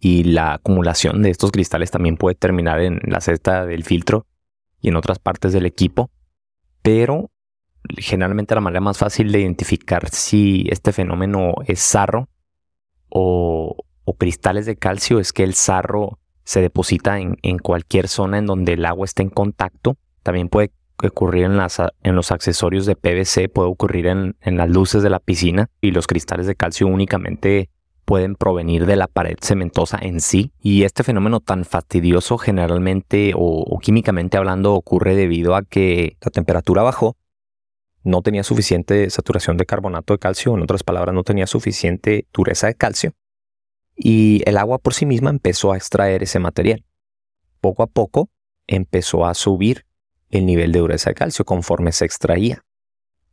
y 0.00 0.24
la 0.24 0.54
acumulación 0.54 1.22
de 1.22 1.30
estos 1.30 1.52
cristales 1.52 1.90
también 1.90 2.16
puede 2.16 2.34
terminar 2.34 2.80
en 2.80 3.00
la 3.04 3.20
cesta 3.20 3.64
del 3.64 3.84
filtro 3.84 4.26
y 4.80 4.88
en 4.88 4.96
otras 4.96 5.18
partes 5.18 5.52
del 5.52 5.66
equipo, 5.66 6.10
pero 6.82 7.30
generalmente 7.98 8.54
la 8.54 8.60
manera 8.60 8.80
más 8.80 8.98
fácil 8.98 9.32
de 9.32 9.40
identificar 9.40 10.08
si 10.10 10.66
este 10.70 10.92
fenómeno 10.92 11.54
es 11.66 11.80
sarro 11.80 12.28
o, 13.08 13.76
cristales 14.18 14.66
de 14.66 14.76
calcio 14.76 15.18
es 15.18 15.32
que 15.32 15.42
el 15.42 15.54
sarro 15.54 16.18
se 16.44 16.60
deposita 16.60 17.18
en, 17.18 17.58
cualquier 17.58 18.08
zona 18.08 18.38
en 18.38 18.46
donde 18.46 18.74
el 18.74 18.86
agua 18.86 19.04
esté 19.04 19.22
en 19.22 19.30
contacto. 19.30 19.96
También 20.22 20.48
puede 20.48 20.70
ocurrir 21.02 21.44
en, 21.44 21.58
en 22.02 22.16
los 22.16 22.32
accesorios 22.32 22.86
de 22.86 22.96
PVC, 22.96 23.48
puede 23.48 23.68
ocurrir 23.68 24.06
en, 24.06 24.34
las 24.42 24.68
luces 24.68 25.02
de 25.02 25.10
la 25.10 25.18
piscina 25.18 25.68
y 25.80 25.90
los 25.90 26.06
cristales 26.06 26.46
de 26.46 26.54
calcio 26.54 26.86
únicamente 26.86 27.70
pueden 28.04 28.36
provenir 28.36 28.86
de 28.86 28.96
la 28.96 29.08
pared 29.08 29.36
cementosa 29.40 29.98
en 30.00 30.20
sí. 30.20 30.52
Y 30.60 30.84
este 30.84 31.02
fenómeno 31.02 31.40
tan 31.40 31.64
fastidioso 31.64 32.38
generalmente 32.38 33.32
o, 33.34 33.78
químicamente 33.82 34.36
hablando 34.36 34.74
ocurre 34.74 35.16
debido 35.16 35.54
a 35.54 35.62
que 35.62 36.16
la 36.20 36.30
temperatura 36.30 36.82
bajó, 36.82 37.16
no 38.04 38.22
tenía 38.22 38.44
suficiente 38.44 39.10
saturación 39.10 39.56
de 39.56 39.66
carbonato 39.66 40.14
de 40.14 40.18
calcio, 40.18 40.54
en 40.54 40.62
otras 40.62 40.84
palabras, 40.84 41.12
no 41.14 41.24
tenía 41.24 41.48
suficiente 41.48 42.26
dureza 42.32 42.68
de 42.68 42.74
calcio. 42.74 43.12
Y 43.96 44.42
el 44.46 44.58
agua 44.58 44.78
por 44.78 44.94
sí 44.94 45.06
misma 45.06 45.30
empezó 45.30 45.72
a 45.72 45.76
extraer 45.76 46.22
ese 46.22 46.38
material. 46.38 46.84
Poco 47.60 47.82
a 47.82 47.88
poco 47.88 48.30
empezó 48.68 49.26
a 49.26 49.34
subir 49.34 49.85
el 50.30 50.46
nivel 50.46 50.72
de 50.72 50.80
dureza 50.80 51.10
de 51.10 51.14
calcio 51.14 51.44
conforme 51.44 51.92
se 51.92 52.04
extraía. 52.04 52.64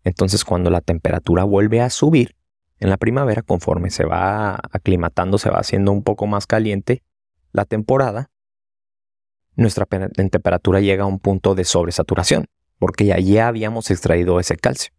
Entonces 0.03 0.43
cuando 0.43 0.69
la 0.69 0.81
temperatura 0.81 1.43
vuelve 1.43 1.81
a 1.81 1.89
subir, 1.89 2.35
En 2.79 2.89
la 2.89 2.97
primavera, 2.97 3.43
conforme 3.43 3.91
se 3.91 4.03
va 4.03 4.55
aclimatando, 4.55 5.37
se 5.37 5.49
va 5.49 5.59
haciendo 5.59 5.93
un 5.93 6.03
poco 6.03 6.27
más 6.27 6.47
caliente 6.47 7.01
la 7.53 7.63
temporada, 7.63 8.29
nuestra 9.55 9.85
temperatura 9.85 10.81
llega 10.81 11.03
a 11.03 11.07
un 11.07 11.19
punto 11.19 11.55
de 11.55 11.63
sobresaturación, 11.63 12.47
porque 12.79 13.05
ya, 13.05 13.19
ya 13.19 13.47
habíamos 13.47 13.89
extraído 13.91 14.39
ese 14.39 14.57
calcio. 14.57 14.91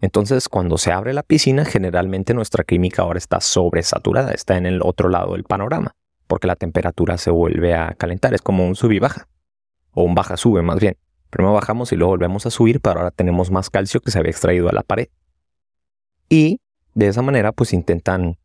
Entonces, 0.00 0.48
cuando 0.48 0.78
se 0.78 0.92
abre 0.92 1.12
la 1.12 1.22
piscina, 1.22 1.64
generalmente 1.64 2.32
nuestra 2.32 2.64
química 2.64 3.02
ahora 3.02 3.18
está 3.18 3.40
sobresaturada, 3.40 4.32
está 4.32 4.56
en 4.56 4.66
el 4.66 4.80
otro 4.82 5.08
lado 5.08 5.32
del 5.32 5.44
panorama, 5.44 5.96
porque 6.26 6.46
la 6.46 6.56
temperatura 6.56 7.18
se 7.18 7.30
vuelve 7.30 7.74
a 7.74 7.94
calentar, 7.94 8.34
es 8.34 8.42
como 8.42 8.66
un 8.66 8.76
sub 8.76 8.92
y 8.92 8.98
baja, 8.98 9.26
o 9.92 10.04
un 10.04 10.14
baja 10.14 10.36
sube 10.36 10.62
más 10.62 10.78
bien. 10.78 10.96
Primero 11.30 11.54
bajamos 11.54 11.92
y 11.92 11.96
luego 11.96 12.10
volvemos 12.10 12.44
a 12.46 12.50
subir, 12.50 12.80
pero 12.80 12.98
ahora 12.98 13.10
tenemos 13.10 13.50
más 13.50 13.70
calcio 13.70 14.00
que 14.00 14.10
se 14.10 14.18
había 14.18 14.30
extraído 14.30 14.68
a 14.68 14.72
la 14.72 14.82
pared. 14.82 15.08
Y 16.28 16.60
de 16.94 17.08
esa 17.08 17.22
manera, 17.22 17.52
pues 17.52 17.72
intentan 17.72 18.36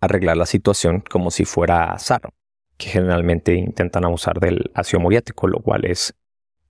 arreglar 0.00 0.36
la 0.36 0.46
situación 0.46 1.02
como 1.08 1.30
si 1.30 1.44
fuera 1.44 1.98
sarro, 1.98 2.30
que 2.76 2.88
generalmente 2.88 3.54
intentan 3.54 4.04
abusar 4.04 4.40
del 4.40 4.70
ácido 4.74 5.00
muriático, 5.00 5.46
lo 5.46 5.60
cual 5.60 5.84
es 5.84 6.14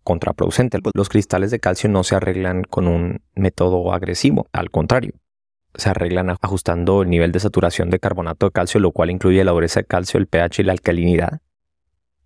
contraproducente. 0.02 0.78
Los 0.94 1.08
cristales 1.08 1.50
de 1.50 1.60
calcio 1.60 1.88
no 1.88 2.04
se 2.04 2.16
arreglan 2.16 2.64
con 2.64 2.86
un 2.88 3.22
método 3.34 3.92
agresivo, 3.92 4.48
al 4.52 4.70
contrario. 4.70 5.12
Se 5.74 5.88
arreglan 5.88 6.30
ajustando 6.40 7.02
el 7.02 7.10
nivel 7.10 7.32
de 7.32 7.40
saturación 7.40 7.90
de 7.90 8.00
carbonato 8.00 8.46
de 8.46 8.52
calcio, 8.52 8.80
lo 8.80 8.90
cual 8.90 9.10
incluye 9.10 9.44
la 9.44 9.52
dureza 9.52 9.80
de 9.80 9.86
calcio, 9.86 10.18
el 10.18 10.26
pH 10.26 10.62
y 10.62 10.64
la 10.64 10.72
alcalinidad. 10.72 11.40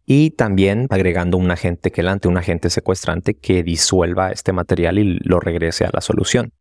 Y 0.07 0.31
también 0.31 0.87
agregando 0.91 1.39
un 1.39 1.51
agente 1.51 1.91
quelante, 1.91 2.29
un 2.29 2.37
agente 2.37 2.69
secuestrante 2.69 3.35
que 3.35 3.63
disuelva 3.63 4.31
este 4.31 4.53
material 4.53 4.99
y 4.99 5.19
lo 5.21 5.41
regrese 5.41 5.85
a 5.85 5.91
la 5.93 6.01
solución. 6.01 6.53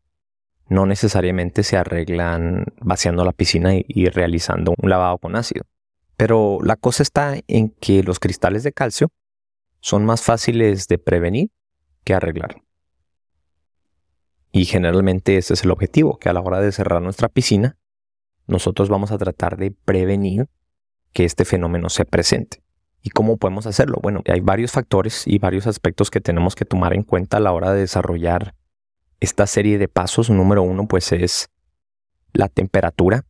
No 0.70 0.86
necesariamente 0.86 1.64
se 1.64 1.76
arreglan 1.76 2.66
vaciando 2.80 3.26
la 3.26 3.34
piscina 3.34 3.72
y 3.76 4.08
realizando 4.08 4.74
un 4.78 4.90
lavado 4.90 5.18
con 5.18 5.36
ácido. 5.36 5.66
Pero 6.16 6.60
la 6.64 6.78
cosa 6.78 7.04
está 7.04 7.36
en 7.48 7.70
que 7.70 8.02
los 8.04 8.20
cristales 8.20 8.64
de 8.64 8.72
calcio 8.72 9.10
son 9.82 10.06
más 10.06 10.22
fáciles 10.22 10.88
de 10.88 10.98
prevenir 10.98 11.50
que 12.06 12.14
arreglar. 12.14 12.62
Y 14.54 14.66
generalmente 14.66 15.38
ese 15.38 15.56
es 15.56 15.64
el 15.64 15.72
objetivo, 15.72 16.18
que 16.18 16.30
a 16.30 16.34
la 16.34 16.40
hora 16.40 16.62
de 16.62 16.72
cerrar 16.72 17.02
nuestra 17.02 17.28
piscina, 17.28 17.78
nosotros 18.48 18.88
vamos 18.88 19.12
a 19.12 19.18
tratar 19.18 19.58
de 19.58 19.72
prevenir 19.72 20.48
que 21.12 21.26
este 21.26 21.44
fenómeno 21.44 21.90
se 21.90 22.06
presente. 22.06 22.64
¿Y 23.04 23.10
cómo 23.10 23.38
podemos 23.38 23.68
hacerlo? 23.68 24.00
Bueno, 24.02 24.22
hay 24.26 24.40
varios 24.40 24.72
factores 24.72 25.28
y 25.28 25.38
varios 25.38 25.68
aspectos 25.68 26.10
que 26.10 26.22
tenemos 26.22 26.56
que 26.56 26.66
tomar 26.66 26.94
en 26.94 27.04
cuenta 27.04 27.38
a 27.38 27.40
la 27.42 27.52
hora 27.52 27.74
de 27.74 27.82
desarrollar 27.82 28.56
esta 29.20 29.46
serie 29.46 29.78
de 29.78 29.90
pasos. 29.90 30.30
Número 30.30 30.64
uno, 30.64 30.88
pues 30.88 31.12
es 31.12 31.50
la 32.32 32.48
temperatura 32.48 33.26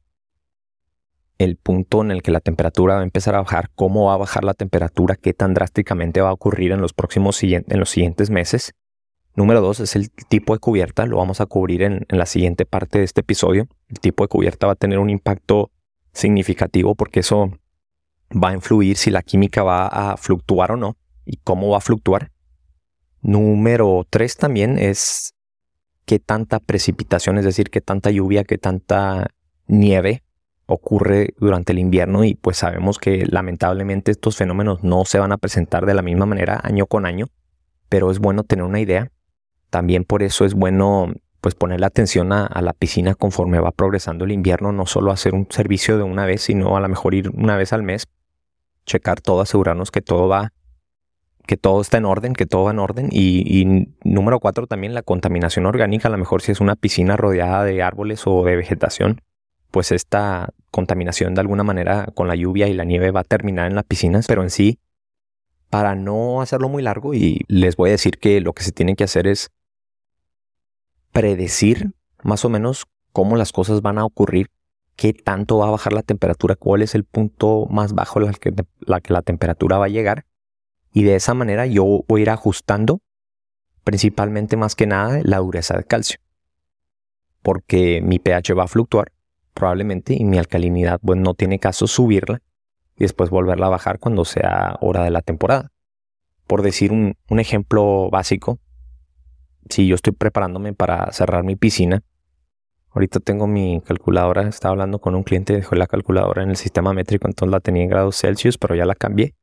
el 1.39 1.57
punto 1.57 2.01
en 2.01 2.11
el 2.11 2.21
que 2.21 2.31
la 2.31 2.39
temperatura 2.39 2.95
va 2.95 3.01
a 3.01 3.03
empezar 3.03 3.35
a 3.35 3.41
bajar, 3.41 3.69
cómo 3.75 4.05
va 4.05 4.13
a 4.13 4.17
bajar 4.17 4.43
la 4.43 4.53
temperatura, 4.53 5.15
qué 5.15 5.33
tan 5.33 5.53
drásticamente 5.53 6.21
va 6.21 6.29
a 6.29 6.33
ocurrir 6.33 6.71
en 6.71 6.81
los 6.81 6.93
próximos 6.93 7.35
siguientes 7.35 8.29
meses. 8.29 8.73
Número 9.35 9.61
dos 9.61 9.79
es 9.79 9.95
el 9.95 10.11
tipo 10.11 10.53
de 10.53 10.59
cubierta, 10.59 11.05
lo 11.05 11.17
vamos 11.17 11.41
a 11.41 11.45
cubrir 11.45 11.81
en, 11.81 12.05
en 12.07 12.17
la 12.19 12.25
siguiente 12.25 12.65
parte 12.65 12.99
de 12.99 13.05
este 13.05 13.21
episodio. 13.21 13.67
El 13.89 13.99
tipo 13.99 14.23
de 14.23 14.27
cubierta 14.27 14.67
va 14.67 14.73
a 14.73 14.77
tener 14.77 14.99
un 14.99 15.09
impacto 15.09 15.71
significativo 16.13 16.93
porque 16.95 17.21
eso 17.21 17.51
va 18.33 18.49
a 18.49 18.53
influir 18.53 18.97
si 18.97 19.11
la 19.11 19.21
química 19.21 19.63
va 19.63 19.87
a 19.87 20.17
fluctuar 20.17 20.71
o 20.71 20.77
no 20.77 20.97
y 21.25 21.37
cómo 21.37 21.69
va 21.69 21.77
a 21.77 21.81
fluctuar. 21.81 22.31
Número 23.21 24.05
tres 24.09 24.35
también 24.37 24.77
es 24.77 25.33
qué 26.05 26.19
tanta 26.19 26.59
precipitación, 26.59 27.37
es 27.37 27.45
decir, 27.45 27.69
qué 27.69 27.81
tanta 27.81 28.11
lluvia, 28.11 28.43
qué 28.43 28.57
tanta 28.57 29.27
nieve 29.67 30.23
ocurre 30.65 31.33
durante 31.37 31.71
el 31.73 31.79
invierno 31.79 32.23
y 32.23 32.35
pues 32.35 32.57
sabemos 32.57 32.97
que 32.97 33.25
lamentablemente 33.25 34.11
estos 34.11 34.37
fenómenos 34.37 34.83
no 34.83 35.05
se 35.05 35.19
van 35.19 35.31
a 35.31 35.37
presentar 35.37 35.85
de 35.85 35.93
la 35.93 36.01
misma 36.01 36.25
manera 36.25 36.59
año 36.63 36.85
con 36.85 37.05
año, 37.05 37.27
pero 37.89 38.11
es 38.11 38.19
bueno 38.19 38.43
tener 38.43 38.65
una 38.65 38.79
idea. 38.79 39.11
También 39.69 40.03
por 40.03 40.23
eso 40.23 40.45
es 40.45 40.53
bueno 40.53 41.13
pues 41.41 41.55
ponerle 41.55 41.85
atención 41.85 42.31
a, 42.31 42.49
la 42.61 42.71
piscina 42.71 43.15
conforme 43.15 43.59
va 43.59 43.71
progresando 43.71 44.23
el 44.23 44.31
invierno, 44.31 44.71
no 44.71 44.85
solo 44.85 45.11
hacer 45.11 45.35
un 45.35 45.47
servicio 45.49 45.97
de 45.97 46.03
una 46.03 46.25
vez, 46.25 46.43
sino 46.43 46.77
a 46.77 46.79
lo 46.79 46.87
mejor 46.87 47.13
ir 47.15 47.29
una 47.31 47.57
vez 47.57 47.73
al 47.73 47.83
mes, 47.83 48.07
checar 48.85 49.21
todo, 49.21 49.41
asegurarnos 49.41 49.91
que 49.91 50.01
todo 50.01 50.27
va, 50.27 50.53
que 51.45 51.57
todo 51.57 51.81
está 51.81 51.97
en 51.97 52.05
orden, 52.05 52.33
que 52.33 52.45
todo 52.45 52.65
va 52.65 52.71
en 52.71 52.79
orden. 52.79 53.09
Y, 53.11 53.87
número 54.03 54.39
cuatro 54.39 54.67
también 54.67 54.93
la 54.93 55.03
contaminación 55.03 55.65
orgánica, 55.65 56.07
a 56.07 56.11
lo 56.11 56.17
mejor 56.17 56.41
si 56.41 56.51
es 56.51 56.61
una 56.61 56.75
piscina 56.75 57.17
rodeada 57.17 57.63
de 57.63 57.81
árboles 57.81 58.23
o 58.25 58.43
de 58.43 58.55
vegetación, 58.55 59.21
pues 59.71 59.91
esta 59.91 60.49
contaminación 60.71 61.33
de 61.33 61.41
alguna 61.41 61.63
manera 61.63 62.07
con 62.13 62.27
la 62.27 62.35
lluvia 62.35 62.67
y 62.67 62.73
la 62.73 62.83
nieve 62.83 63.11
va 63.11 63.21
a 63.21 63.25
terminar 63.25 63.67
en 63.67 63.75
las 63.75 63.85
piscinas, 63.85 64.27
pero 64.27 64.43
en 64.43 64.49
sí, 64.49 64.79
para 65.69 65.95
no 65.95 66.41
hacerlo 66.41 66.69
muy 66.69 66.83
largo, 66.83 67.13
y 67.13 67.41
les 67.47 67.75
voy 67.75 67.89
a 67.89 67.93
decir 67.93 68.19
que 68.19 68.39
lo 68.41 68.53
que 68.53 68.63
se 68.63 68.71
tiene 68.71 68.95
que 68.95 69.03
hacer 69.03 69.27
es 69.27 69.49
predecir 71.11 71.93
más 72.23 72.45
o 72.45 72.49
menos 72.49 72.85
cómo 73.11 73.35
las 73.35 73.51
cosas 73.51 73.81
van 73.81 73.97
a 73.97 74.05
ocurrir, 74.05 74.49
qué 74.95 75.13
tanto 75.13 75.57
va 75.57 75.67
a 75.67 75.71
bajar 75.71 75.93
la 75.93 76.03
temperatura, 76.03 76.55
cuál 76.55 76.81
es 76.81 76.95
el 76.95 77.03
punto 77.03 77.67
más 77.69 77.93
bajo 77.93 78.21
en 78.21 78.33
que 78.33 78.53
la, 78.81 79.01
que 79.01 79.13
la 79.13 79.21
temperatura 79.21 79.77
va 79.77 79.85
a 79.85 79.89
llegar, 79.89 80.25
y 80.91 81.03
de 81.03 81.15
esa 81.15 81.33
manera 81.33 81.65
yo 81.65 82.03
voy 82.07 82.21
a 82.21 82.23
ir 82.23 82.29
ajustando 82.29 83.01
principalmente 83.83 84.55
más 84.57 84.75
que 84.75 84.88
nada 84.88 85.19
la 85.23 85.39
dureza 85.39 85.75
de 85.75 85.83
calcio, 85.83 86.19
porque 87.41 88.01
mi 88.01 88.19
pH 88.19 88.53
va 88.53 88.63
a 88.63 88.67
fluctuar 88.67 89.12
probablemente, 89.53 90.13
y 90.13 90.23
mi 90.23 90.38
alcalinidad 90.38 91.00
pues 91.01 91.19
no 91.19 91.33
tiene 91.33 91.59
caso 91.59 91.88
subirla 91.88 92.41
y 92.95 93.01
después 93.01 93.29
volverla 93.29 93.67
a 93.67 93.69
bajar 93.69 94.00
cuando 94.00 94.25
sea 94.25 94.77
hora 94.81 95.03
de 95.03 95.12
la 95.12 95.21
temporada. 95.21 95.71
Por 96.47 96.62
decir 96.62 96.91
un, 96.91 97.15
ejemplo 97.39 98.09
básico, 98.12 98.59
si 99.69 99.88
yo 99.88 99.95
estoy 99.95 100.13
preparándome 100.13 100.73
para 100.73 101.12
cerrar 101.12 101.43
mi 101.43 101.55
piscina, 101.55 102.03
ahorita 102.93 103.19
tengo 103.19 103.47
mi 103.47 103.81
calculadora, 103.85 104.47
estaba 104.47 104.71
hablando 104.71 105.00
con 105.00 105.15
un 105.15 105.23
cliente, 105.23 105.53
dejó 105.53 105.75
la 105.75 105.88
calculadora 105.88 106.43
en 106.43 106.50
el 106.50 106.55
sistema 106.55 106.93
métrico, 106.93 107.27
entonces 107.27 107.51
la 107.51 107.59
tenía 107.59 107.83
en 107.83 107.89
grados 107.89 108.17
Celsius, 108.17 108.57
pero 108.57 108.75
ya 108.75 108.85
la 108.85 108.95
cambié. 108.95 109.35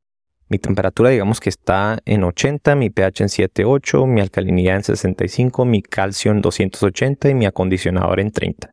Mi 0.49 0.59
temperatura 0.59 1.09
digamos 1.09 1.39
que 1.39 1.49
está 1.49 1.99
en 2.05 2.23
80, 2.23 2.75
mi 2.75 2.89
pH 2.89 3.23
en 3.23 3.29
7.8, 3.29 4.05
mi 4.07 4.21
alcalinidad 4.21 4.77
en 4.77 4.83
65, 4.83 5.65
mi 5.65 5.81
calcio 5.81 6.31
en 6.31 6.41
280 6.41 7.29
y 7.29 7.35
mi 7.35 7.45
acondicionador 7.45 8.19
en 8.19 8.31
30 8.31 8.71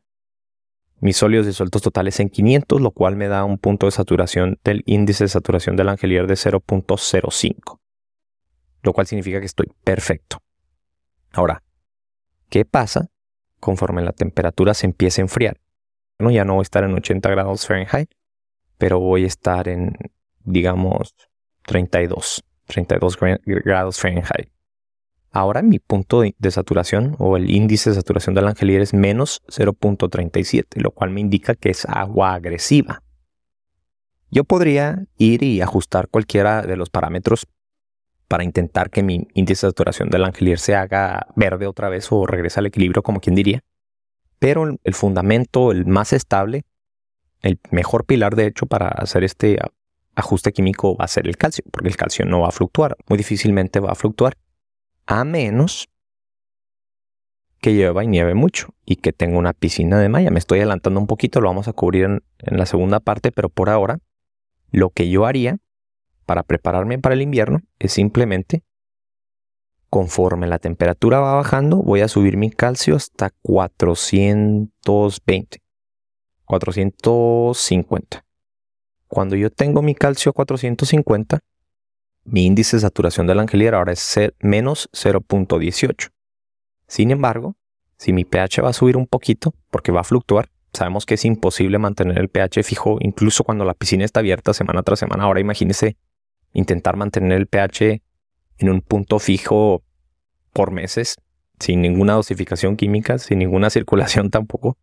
mis 1.01 1.17
sólidos 1.17 1.45
disueltos 1.45 1.81
totales 1.81 2.19
en 2.19 2.29
500, 2.29 2.81
lo 2.81 2.91
cual 2.91 3.15
me 3.15 3.27
da 3.27 3.45
un 3.45 3.57
punto 3.57 3.85
de 3.85 3.91
saturación 3.91 4.59
del 4.63 4.83
índice 4.85 5.23
de 5.23 5.29
saturación 5.29 5.75
del 5.75 5.89
angelier 5.89 6.27
de 6.27 6.33
0.05, 6.35 7.79
lo 8.83 8.93
cual 8.93 9.07
significa 9.07 9.39
que 9.39 9.45
estoy 9.45 9.67
perfecto. 9.83 10.41
Ahora, 11.31 11.63
¿qué 12.49 12.65
pasa 12.65 13.09
conforme 13.59 14.01
la 14.01 14.13
temperatura 14.13 14.73
se 14.73 14.85
empieza 14.85 15.21
a 15.21 15.23
enfriar? 15.23 15.59
Bueno, 16.17 16.31
ya 16.31 16.45
no 16.45 16.53
voy 16.53 16.61
a 16.61 16.63
estar 16.63 16.83
en 16.83 16.93
80 16.93 17.29
grados 17.29 17.65
Fahrenheit, 17.65 18.09
pero 18.77 18.99
voy 18.99 19.23
a 19.23 19.27
estar 19.27 19.67
en, 19.67 19.95
digamos, 20.43 21.15
32, 21.65 22.43
32 22.67 23.17
grados 23.45 23.99
Fahrenheit. 23.99 24.49
Ahora 25.31 25.61
mi 25.61 25.77
punto 25.79 26.21
de 26.21 26.51
saturación 26.51 27.15
o 27.19 27.37
el 27.37 27.51
índice 27.51 27.91
de 27.91 27.95
saturación 27.95 28.33
del 28.33 28.47
angelier 28.47 28.81
es 28.81 28.93
menos 28.93 29.43
0.37, 29.47 30.81
lo 30.81 30.91
cual 30.91 31.11
me 31.11 31.21
indica 31.21 31.53
que 31.53 31.69
es 31.69 31.85
agua 31.85 32.33
agresiva. 32.33 33.03
Yo 34.31 34.43
podría 34.43 35.05
ir 35.17 35.43
y 35.43 35.61
ajustar 35.61 36.07
cualquiera 36.07 36.63
de 36.63 36.75
los 36.77 36.89
parámetros 36.89 37.47
para 38.29 38.45
intentar 38.45 38.89
que 38.89 39.03
mi 39.03 39.27
índice 39.33 39.65
de 39.65 39.71
saturación 39.71 40.09
del 40.09 40.23
angelier 40.23 40.59
se 40.59 40.75
haga 40.75 41.27
verde 41.35 41.67
otra 41.67 41.89
vez 41.89 42.09
o 42.11 42.25
regrese 42.25 42.59
al 42.59 42.67
equilibrio, 42.67 43.03
como 43.03 43.19
quien 43.19 43.35
diría. 43.35 43.61
Pero 44.37 44.77
el 44.83 44.93
fundamento, 44.93 45.71
el 45.71 45.85
más 45.85 46.13
estable, 46.13 46.63
el 47.41 47.59
mejor 47.71 48.05
pilar 48.05 48.35
de 48.35 48.45
hecho 48.45 48.67
para 48.67 48.87
hacer 48.87 49.23
este 49.23 49.57
ajuste 50.15 50.53
químico 50.53 50.95
va 50.95 51.05
a 51.05 51.07
ser 51.07 51.27
el 51.27 51.37
calcio, 51.37 51.63
porque 51.71 51.89
el 51.89 51.97
calcio 51.97 52.23
no 52.25 52.41
va 52.41 52.49
a 52.49 52.51
fluctuar, 52.51 52.95
muy 53.07 53.17
difícilmente 53.17 53.79
va 53.79 53.91
a 53.91 53.95
fluctuar 53.95 54.37
a 55.07 55.23
menos 55.23 55.89
que 57.61 57.73
llueva 57.73 58.03
y 58.03 58.07
nieve 58.07 58.35
mucho 58.35 58.69
y 58.85 58.97
que 58.97 59.11
tenga 59.11 59.37
una 59.37 59.53
piscina 59.53 59.99
de 59.99 60.07
malla. 60.07 60.29
Me 60.29 60.39
estoy 60.39 60.59
adelantando 60.59 60.99
un 60.99 61.07
poquito, 61.07 61.41
lo 61.41 61.49
vamos 61.49 61.67
a 61.67 61.73
cubrir 61.73 62.05
en, 62.05 62.21
la 62.57 62.67
segunda 62.67 62.99
parte, 62.99 63.31
pero 63.31 63.49
por 63.49 63.69
ahora 63.69 63.99
lo 64.71 64.91
que 64.91 65.09
yo 65.09 65.25
haría 65.25 65.57
para 66.29 66.43
prepararme 66.43 66.99
para 66.99 67.15
el 67.15 67.23
invierno 67.23 67.63
es 67.79 67.91
simplemente, 67.91 68.61
conforme 69.89 70.45
la 70.45 70.59
temperatura 70.59 71.19
va 71.19 71.33
bajando, 71.33 71.77
voy 71.77 72.01
a 72.01 72.07
subir 72.07 72.37
mi 72.37 72.51
calcio 72.51 72.95
hasta 72.95 73.31
420, 73.41 75.63
450. 76.45 78.23
Cuando 79.07 79.35
yo 79.35 79.49
tengo 79.49 79.81
mi 79.81 79.95
calcio 79.95 80.29
a 80.29 80.33
450, 80.33 81.39
mi 82.25 82.45
índice 82.45 82.77
de 82.77 82.81
saturación 82.81 83.25
del 83.25 83.39
angelier 83.39 83.73
ahora 83.73 83.93
es 83.93 84.15
menos 84.37 84.87
0.18. 84.93 86.11
Sin 86.85 87.09
embargo, 87.09 87.55
si 87.97 88.13
mi 88.13 88.23
pH 88.23 88.61
va 88.61 88.69
a 88.69 88.73
subir 88.73 88.97
un 88.97 89.07
poquito, 89.07 89.55
porque 89.71 89.91
va 89.91 90.01
a 90.01 90.03
fluctuar, 90.03 90.51
Sabemos 90.71 91.07
que 91.07 91.15
es 91.15 91.25
imposible 91.25 91.79
mantener 91.79 92.19
el 92.19 92.29
pH 92.29 92.61
fijo 92.61 92.97
incluso 92.99 93.43
cuando 93.43 93.65
la 93.65 93.73
piscina 93.73 94.05
está 94.05 94.19
abierta 94.19 94.53
semana 94.53 94.83
tras 94.83 94.99
semana. 94.99 95.23
Ahora 95.23 95.39
imagínese 95.39 95.97
intentar 96.53 96.95
mantener 96.95 97.33
el 97.33 97.47
pH 97.47 98.01
en 98.57 98.69
un 98.69 98.81
punto 98.81 99.19
fijo 99.19 99.83
por 100.53 100.71
meses, 100.71 101.15
sin 101.59 101.81
ninguna 101.81 102.13
dosificación 102.13 102.75
química, 102.75 103.17
sin 103.17 103.39
ninguna 103.39 103.69
circulación 103.69 104.29
tampoco. 104.29 104.77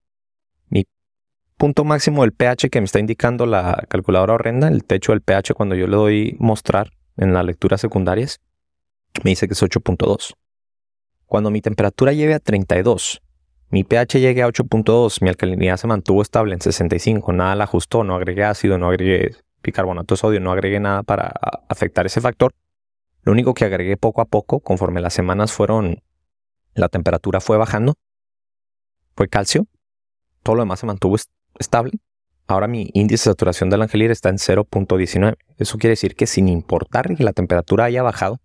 Mi 0.69 0.87
punto 1.57 1.85
máximo 1.85 2.23
del 2.23 2.33
pH 2.33 2.71
que 2.71 2.81
me 2.81 2.87
está 2.87 2.99
indicando 2.99 3.47
la 3.47 3.85
calculadora 3.89 4.35
horrenda, 4.35 4.69
el 4.69 4.85
techo 4.85 5.13
del 5.13 5.23
pH 5.23 5.55
cuando 5.55 5.75
yo 5.75 5.87
le 5.87 5.97
doy 5.97 6.37
mostrar 6.39 6.93
en 7.17 7.33
las 7.33 7.45
lecturas 7.45 7.81
secundarias, 7.81 8.41
me 9.25 9.31
dice 9.31 9.47
que 9.47 9.55
es 9.55 9.63
8.2. 9.63 10.35
Cuando 11.27 11.51
mi 11.51 11.61
temperatura 11.61 12.13
llegue 12.13 12.35
a 12.35 12.39
32, 12.39 13.23
mi 13.71 13.83
pH 13.83 14.21
llegue 14.21 14.43
a 14.43 14.49
8.2, 14.49 15.23
mi 15.23 15.29
alcalinidad 15.29 15.77
se 15.77 15.87
mantuvo 15.87 16.23
estable 16.23 16.55
en 16.55 16.61
65, 16.61 17.33
nada 17.33 17.57
la 17.57 17.65
ajustó, 17.65 18.05
no 18.05 18.15
agregué 18.15 18.45
ácido, 18.45 18.79
no 18.79 18.89
agregué 18.89 19.33
bicarbonato 19.67 20.15
de 20.15 20.19
sodio, 20.19 20.41
no 20.41 20.53
agregué 20.53 20.81
nada 20.81 21.03
para 21.03 21.35
afectar 21.69 22.07
ese 22.07 22.21
factor. 22.21 22.55
Lo 23.23 23.33
único 23.33 23.53
que 23.53 23.65
agregué 23.65 23.97
poco 23.97 24.21
a 24.21 24.25
poco, 24.25 24.61
conforme 24.61 25.01
las 25.01 25.13
semanas 25.13 25.53
fueron, 25.53 26.03
la 26.75 26.89
temperatura 26.89 27.41
fue 27.41 27.59
bajando, 27.59 27.95
fue 29.17 29.29
calcio. 29.29 29.67
Todo 30.43 30.57
lo 30.57 30.63
demás 30.63 30.81
se 30.81 30.87
mantuvo 30.87 31.17
estable. 31.59 31.99
Ahora 32.47 32.69
mi 32.69 32.91
índice 32.95 33.29
de 33.29 33.33
saturación 33.33 33.69
del 33.69 33.83
angelir 33.83 34.13
está 34.13 34.29
en 34.29 34.37
0.19. 34.37 35.37
Eso 35.59 35.79
quiere 35.79 35.93
decir 35.93 36.15
que 36.15 36.29
sin 36.29 36.49
importar 36.49 37.17
que 37.17 37.25
la 37.25 37.33
temperatura 37.33 37.85
haya 37.85 38.05
bajado, 38.05 38.41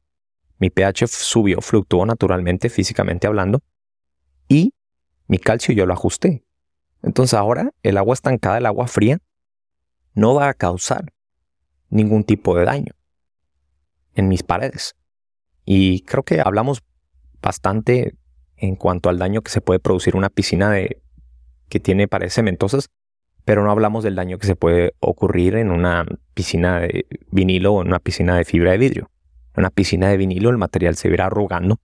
mi 0.57 0.69
pH 0.69 1.07
subió, 1.07 1.61
fluctuó 1.61 2.05
naturalmente, 2.05 2.69
físicamente 2.69 3.27
hablando, 3.27 3.61
y 4.47 4.73
mi 5.27 5.37
calcio 5.37 5.73
yo 5.73 5.85
lo 5.85 5.93
ajusté. 5.93 6.43
Entonces 7.03 7.35
ahora 7.35 7.71
el 7.83 7.97
agua 7.97 8.13
estancada, 8.13 8.57
el 8.57 8.65
agua 8.65 8.87
fría, 8.87 9.19
no 10.13 10.35
va 10.35 10.49
a 10.49 10.53
causar 10.53 11.13
ningún 11.89 12.23
tipo 12.23 12.55
de 12.55 12.65
daño 12.65 12.93
en 14.15 14.27
mis 14.27 14.43
paredes. 14.43 14.95
Y 15.65 16.01
creo 16.01 16.23
que 16.23 16.41
hablamos 16.41 16.83
bastante 17.41 18.15
en 18.57 18.75
cuanto 18.75 19.09
al 19.09 19.19
daño 19.19 19.41
que 19.41 19.51
se 19.51 19.61
puede 19.61 19.79
producir 19.79 20.15
una 20.15 20.29
piscina 20.29 20.71
de, 20.71 21.01
que 21.69 21.79
tiene 21.79 22.07
paredes 22.07 22.35
cementosas, 22.35 22.89
pero 23.45 23.63
no 23.63 23.71
hablamos 23.71 24.03
del 24.03 24.15
daño 24.15 24.37
que 24.37 24.47
se 24.47 24.55
puede 24.55 24.93
ocurrir 24.99 25.55
en 25.55 25.71
una 25.71 26.05
piscina 26.33 26.79
de 26.81 27.05
vinilo 27.31 27.73
o 27.73 27.81
en 27.81 27.87
una 27.87 27.99
piscina 27.99 28.35
de 28.35 28.45
fibra 28.45 28.71
de 28.71 28.77
vidrio. 28.77 29.09
En 29.55 29.61
una 29.61 29.69
piscina 29.69 30.09
de 30.09 30.17
vinilo 30.17 30.49
el 30.49 30.57
material 30.57 30.95
se 30.95 31.09
irá 31.09 31.25
arrugando, 31.25 31.79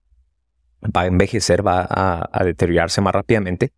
va 0.84 1.02
a 1.02 1.08
envejecer, 1.08 1.66
va 1.66 1.88
a 1.90 2.44
deteriorarse 2.44 3.02
más 3.02 3.14
rápidamente 3.14 3.72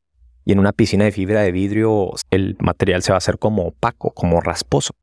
y 0.50 0.52
en 0.52 0.58
una 0.58 0.72
piscina 0.72 1.06
de 1.06 1.12
fibra 1.12 1.42
de 1.42 1.52
vidrio 1.52 2.10
el 2.32 2.58
material 2.60 3.04
se 3.04 3.12
va 3.12 3.18
a 3.18 3.20
hacer 3.20 3.38
como 3.38 3.68
opaco, 3.68 4.10
como 4.16 4.42
rasposo 4.42 4.96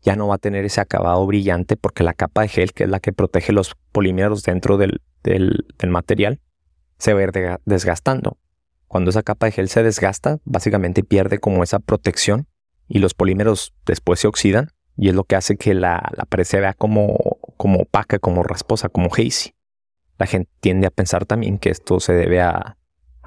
ya 0.00 0.14
no 0.14 0.28
va 0.28 0.36
a 0.36 0.38
tener 0.38 0.64
ese 0.64 0.80
acabado 0.80 1.26
brillante 1.26 1.76
porque 1.76 2.04
la 2.04 2.14
capa 2.14 2.42
de 2.42 2.48
gel, 2.48 2.72
que 2.72 2.84
es 2.84 2.88
la 2.88 3.00
que 3.00 3.12
protege 3.12 3.52
los 3.52 3.74
polímeros 3.90 4.44
dentro 4.44 4.78
del, 4.78 5.00
material, 5.88 6.40
se 6.98 7.14
va 7.14 7.20
a 7.20 7.22
ir 7.24 7.32
desgastando. 7.64 8.38
Cuando 8.86 9.10
esa 9.10 9.24
capa 9.24 9.46
de 9.46 9.52
gel 9.52 9.68
se 9.68 9.82
desgasta, 9.82 10.38
básicamente 10.44 11.02
pierde 11.02 11.38
como 11.40 11.64
esa 11.64 11.80
protección 11.80 12.46
y 12.86 13.00
los 13.00 13.12
polímeros 13.12 13.74
después 13.84 14.20
se 14.20 14.28
oxidan 14.28 14.70
y 14.96 15.08
es 15.08 15.16
lo 15.16 15.24
que 15.24 15.34
hace 15.34 15.56
que 15.56 15.74
la, 15.74 16.12
pared 16.28 16.44
se 16.44 16.60
vea 16.60 16.74
como, 16.74 17.16
como 17.56 17.80
opaca, 17.80 18.20
como 18.20 18.44
rasposa, 18.44 18.88
como 18.88 19.08
hazy. 19.12 19.54
La 20.16 20.26
gente 20.26 20.48
tiende 20.60 20.86
a 20.86 20.90
pensar 20.92 21.26
también 21.26 21.58
que 21.58 21.70
esto 21.70 21.98
se 21.98 22.12
debe 22.12 22.40
a, 22.40 22.76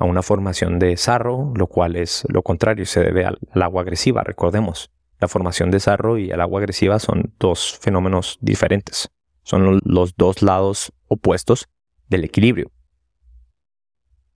una 0.03 0.21
formación 0.21 0.77
de 0.77 0.97
sarro, 0.97 1.53
lo 1.55 1.67
cual 1.67 1.95
es 1.95 2.25
lo 2.27 2.41
contrario, 2.41 2.85
se 2.85 2.99
debe 3.01 3.25
al 3.25 3.39
agua 3.53 3.83
agresiva, 3.83 4.23
recordemos. 4.23 4.91
La 5.21 5.29
formación 5.29 5.71
de 5.71 5.79
sarro 5.79 6.17
y 6.17 6.29
el 6.29 6.41
agua 6.41 6.59
agresiva 6.59 6.99
son 6.99 7.33
dos 7.39 7.79
fenómenos 7.81 8.37
diferentes. 8.41 9.09
Son 9.43 9.79
los 9.85 10.17
dos 10.17 10.41
lados 10.41 10.91
opuestos 11.07 11.69
del 12.09 12.25
equilibrio. 12.25 12.71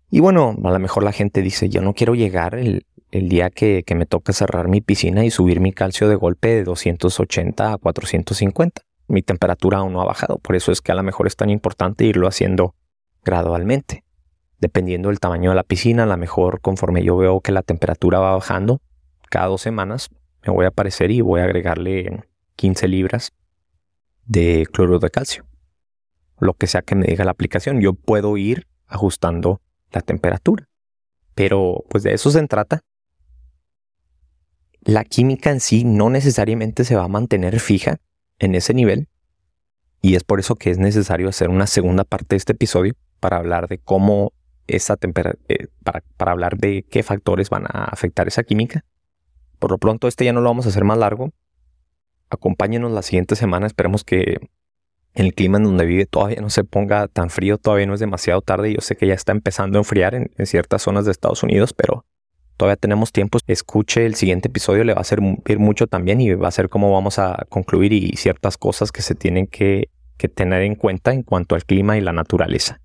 Y 0.10 0.22
bueno, 0.22 0.56
a 0.64 0.72
lo 0.72 0.80
mejor 0.80 1.04
la 1.04 1.12
gente 1.12 1.42
dice, 1.42 1.70
yo 1.70 1.82
no 1.82 1.94
quiero 1.94 2.16
llegar 2.16 2.56
el, 2.56 2.86
día 3.12 3.50
que, 3.50 3.84
que, 3.86 3.96
me 3.96 4.06
toca 4.06 4.34
cerrar 4.34 4.68
mi 4.68 4.82
piscina 4.82 5.26
y 5.26 5.32
subir 5.32 5.60
mi 5.60 5.74
calcio 5.74 6.08
de 6.08 6.16
golpe 6.16 6.48
de 6.50 6.64
280 6.64 7.74
a 7.74 7.78
450. 7.78 8.82
Mi 9.08 9.22
temperatura 9.22 9.80
aún 9.80 9.94
no 9.94 10.02
ha 10.02 10.06
bajado, 10.06 10.38
por 10.38 10.56
eso 10.56 10.72
es 10.72 10.82
que 10.82 10.92
a 10.92 10.96
lo 10.96 11.04
mejor 11.04 11.28
es 11.28 11.36
tan 11.36 11.50
importante 11.50 12.06
irlo 12.06 12.28
haciendo 12.28 12.76
gradualmente. 13.24 14.04
Dependiendo 14.60 15.10
del 15.10 15.20
tamaño 15.20 15.52
de 15.52 15.56
la 15.56 15.64
piscina, 15.64 16.04
a 16.04 16.06
lo 16.06 16.18
mejor 16.18 16.62
conforme 16.62 17.04
yo 17.04 17.16
veo 17.18 17.42
que 17.42 17.52
la 17.52 17.62
temperatura 17.62 18.20
va 18.20 18.34
bajando 18.34 18.82
cada 19.30 19.48
dos 19.48 19.62
semanas, 19.62 20.10
me 20.46 20.52
voy 20.52 20.66
a 20.66 20.70
aparecer 20.70 21.12
y 21.12 21.22
voy 21.22 21.42
a 21.42 21.46
agregarle 21.46 22.24
15 22.56 22.88
libras 22.88 23.32
de 24.26 24.68
cloruro 24.72 25.00
de 25.00 25.10
calcio. 25.10 25.46
Lo 26.40 26.54
que 26.54 26.68
sea 26.68 26.82
que 26.82 26.96
me 26.96 27.08
diga 27.08 27.26
la 27.26 27.32
aplicación, 27.32 27.82
yo 27.82 27.94
puedo 27.94 28.38
ir 28.38 28.68
ajustando 28.88 29.62
la 29.92 30.02
temperatura. 30.02 30.68
Pero 31.36 31.84
pues 31.90 32.04
de 32.04 32.14
eso 32.14 32.32
se 32.32 32.48
trata. 32.48 32.82
La 34.82 35.04
química 35.04 35.52
en 35.52 35.60
sí 35.60 35.84
no 35.84 36.10
necesariamente 36.10 36.84
se 36.86 36.96
va 36.96 37.04
a 37.04 37.10
mantener 37.10 37.60
fija 37.60 37.98
en 38.40 38.56
ese 38.56 38.74
nivel. 38.74 39.08
Y 40.02 40.16
es 40.16 40.24
por 40.24 40.40
eso 40.40 40.56
que 40.56 40.72
es 40.72 40.78
necesario 40.78 41.28
hacer 41.28 41.50
una 41.50 41.68
segunda 41.68 42.04
parte 42.06 42.36
de 42.36 42.38
este 42.38 42.54
episodio 42.54 42.94
para 43.20 43.38
hablar 43.38 43.68
de 43.68 43.80
cómo 43.80 44.32
esa 44.76 44.98
eh, 45.02 45.68
para, 45.84 46.04
para 46.18 46.32
hablar 46.32 46.58
de 46.58 46.86
qué 46.90 47.04
factores 47.04 47.50
van 47.50 47.66
a 47.66 47.86
afectar 47.86 48.28
esa 48.28 48.44
química 48.44 48.86
por 49.60 49.72
lo 49.72 49.78
pronto 49.78 50.08
este 50.08 50.26
ya 50.26 50.34
no 50.34 50.42
lo 50.42 50.50
vamos 50.50 50.66
a 50.66 50.70
hacer 50.70 50.86
más 50.86 50.98
largo. 50.98 51.32
Acompáñenos 52.30 52.92
la 52.92 53.02
siguiente 53.02 53.36
semana. 53.36 53.68
Esperemos 53.68 54.04
que 54.04 54.38
el 55.14 55.34
clima 55.34 55.58
en 55.58 55.66
donde 55.66 55.86
vive 55.86 56.06
todavía 56.06 56.42
no 56.42 56.50
se 56.50 56.64
ponga 56.64 57.08
tan 57.08 57.30
frío. 57.30 57.58
Todavía 57.58 57.86
no 57.86 57.94
es 57.94 58.00
demasiado 58.00 58.42
tarde. 58.42 58.74
Yo 58.74 58.82
sé 58.82 58.96
que 58.96 59.06
ya 59.06 59.14
está 59.14 59.34
empezando 59.34 59.78
a 59.78 59.82
enfriar 59.82 60.16
en, 60.16 60.32
ciertas 60.46 60.82
zonas 60.82 61.06
de 61.06 61.12
Estados 61.12 61.44
Unidos, 61.44 61.74
pero 61.74 62.06
todavía 62.56 62.78
tenemos 62.78 63.12
tiempo. 63.12 63.38
Escuche 63.48 64.06
el 64.06 64.16
siguiente 64.16 64.48
episodio. 64.48 64.84
Le 64.86 64.94
va 64.94 65.02
a 65.02 65.04
servir 65.04 65.60
mucho 65.60 65.88
también 65.88 66.22
y 66.22 66.34
va 66.34 66.48
a 66.48 66.52
ser 66.52 66.70
cómo 66.70 66.92
vamos 66.94 67.20
a 67.20 67.46
concluir 67.50 67.92
y 67.92 68.16
ciertas 68.16 68.58
cosas 68.58 68.92
que 68.92 69.02
se 69.02 69.14
tienen 69.14 69.48
que, 69.48 69.90
tener 70.36 70.64
en 70.64 70.76
cuenta 70.76 71.14
en 71.14 71.24
cuanto 71.24 71.56
al 71.56 71.66
clima 71.66 71.98
y 71.98 72.02
la 72.02 72.14
naturaleza. 72.14 72.82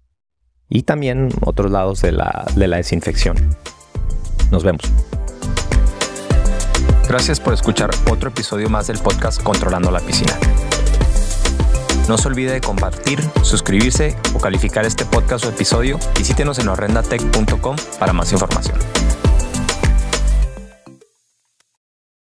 Y 0.69 0.83
también 0.83 1.31
otros 1.43 1.71
lados 1.71 2.01
de 2.03 2.13
la, 2.13 2.47
de 2.57 2.69
la 2.69 2.79
desinfección. 2.79 3.37
Nos 4.51 4.65
vemos. 4.65 4.83
Gracias 7.09 7.39
por 7.39 7.53
escuchar 7.53 7.91
otro 8.11 8.31
episodio 8.31 8.71
más 8.71 8.87
del 8.87 8.99
podcast 8.99 9.43
Controlando 9.43 9.91
la 9.91 10.01
Piscina. 10.01 10.33
No 12.09 12.19
se 12.19 12.29
olvide 12.29 12.53
de 12.53 12.61
compartir, 12.61 13.21
suscribirse 13.43 14.17
o 14.35 14.39
calificar 14.39 14.85
este 14.85 15.05
podcast 15.05 15.45
o 15.45 15.49
episodio. 15.49 15.99
Visítenos 16.19 16.59
en 16.59 16.69
horrendatech.com 16.69 17.77
para 17.99 18.13
más 18.13 18.33
información. 18.33 18.79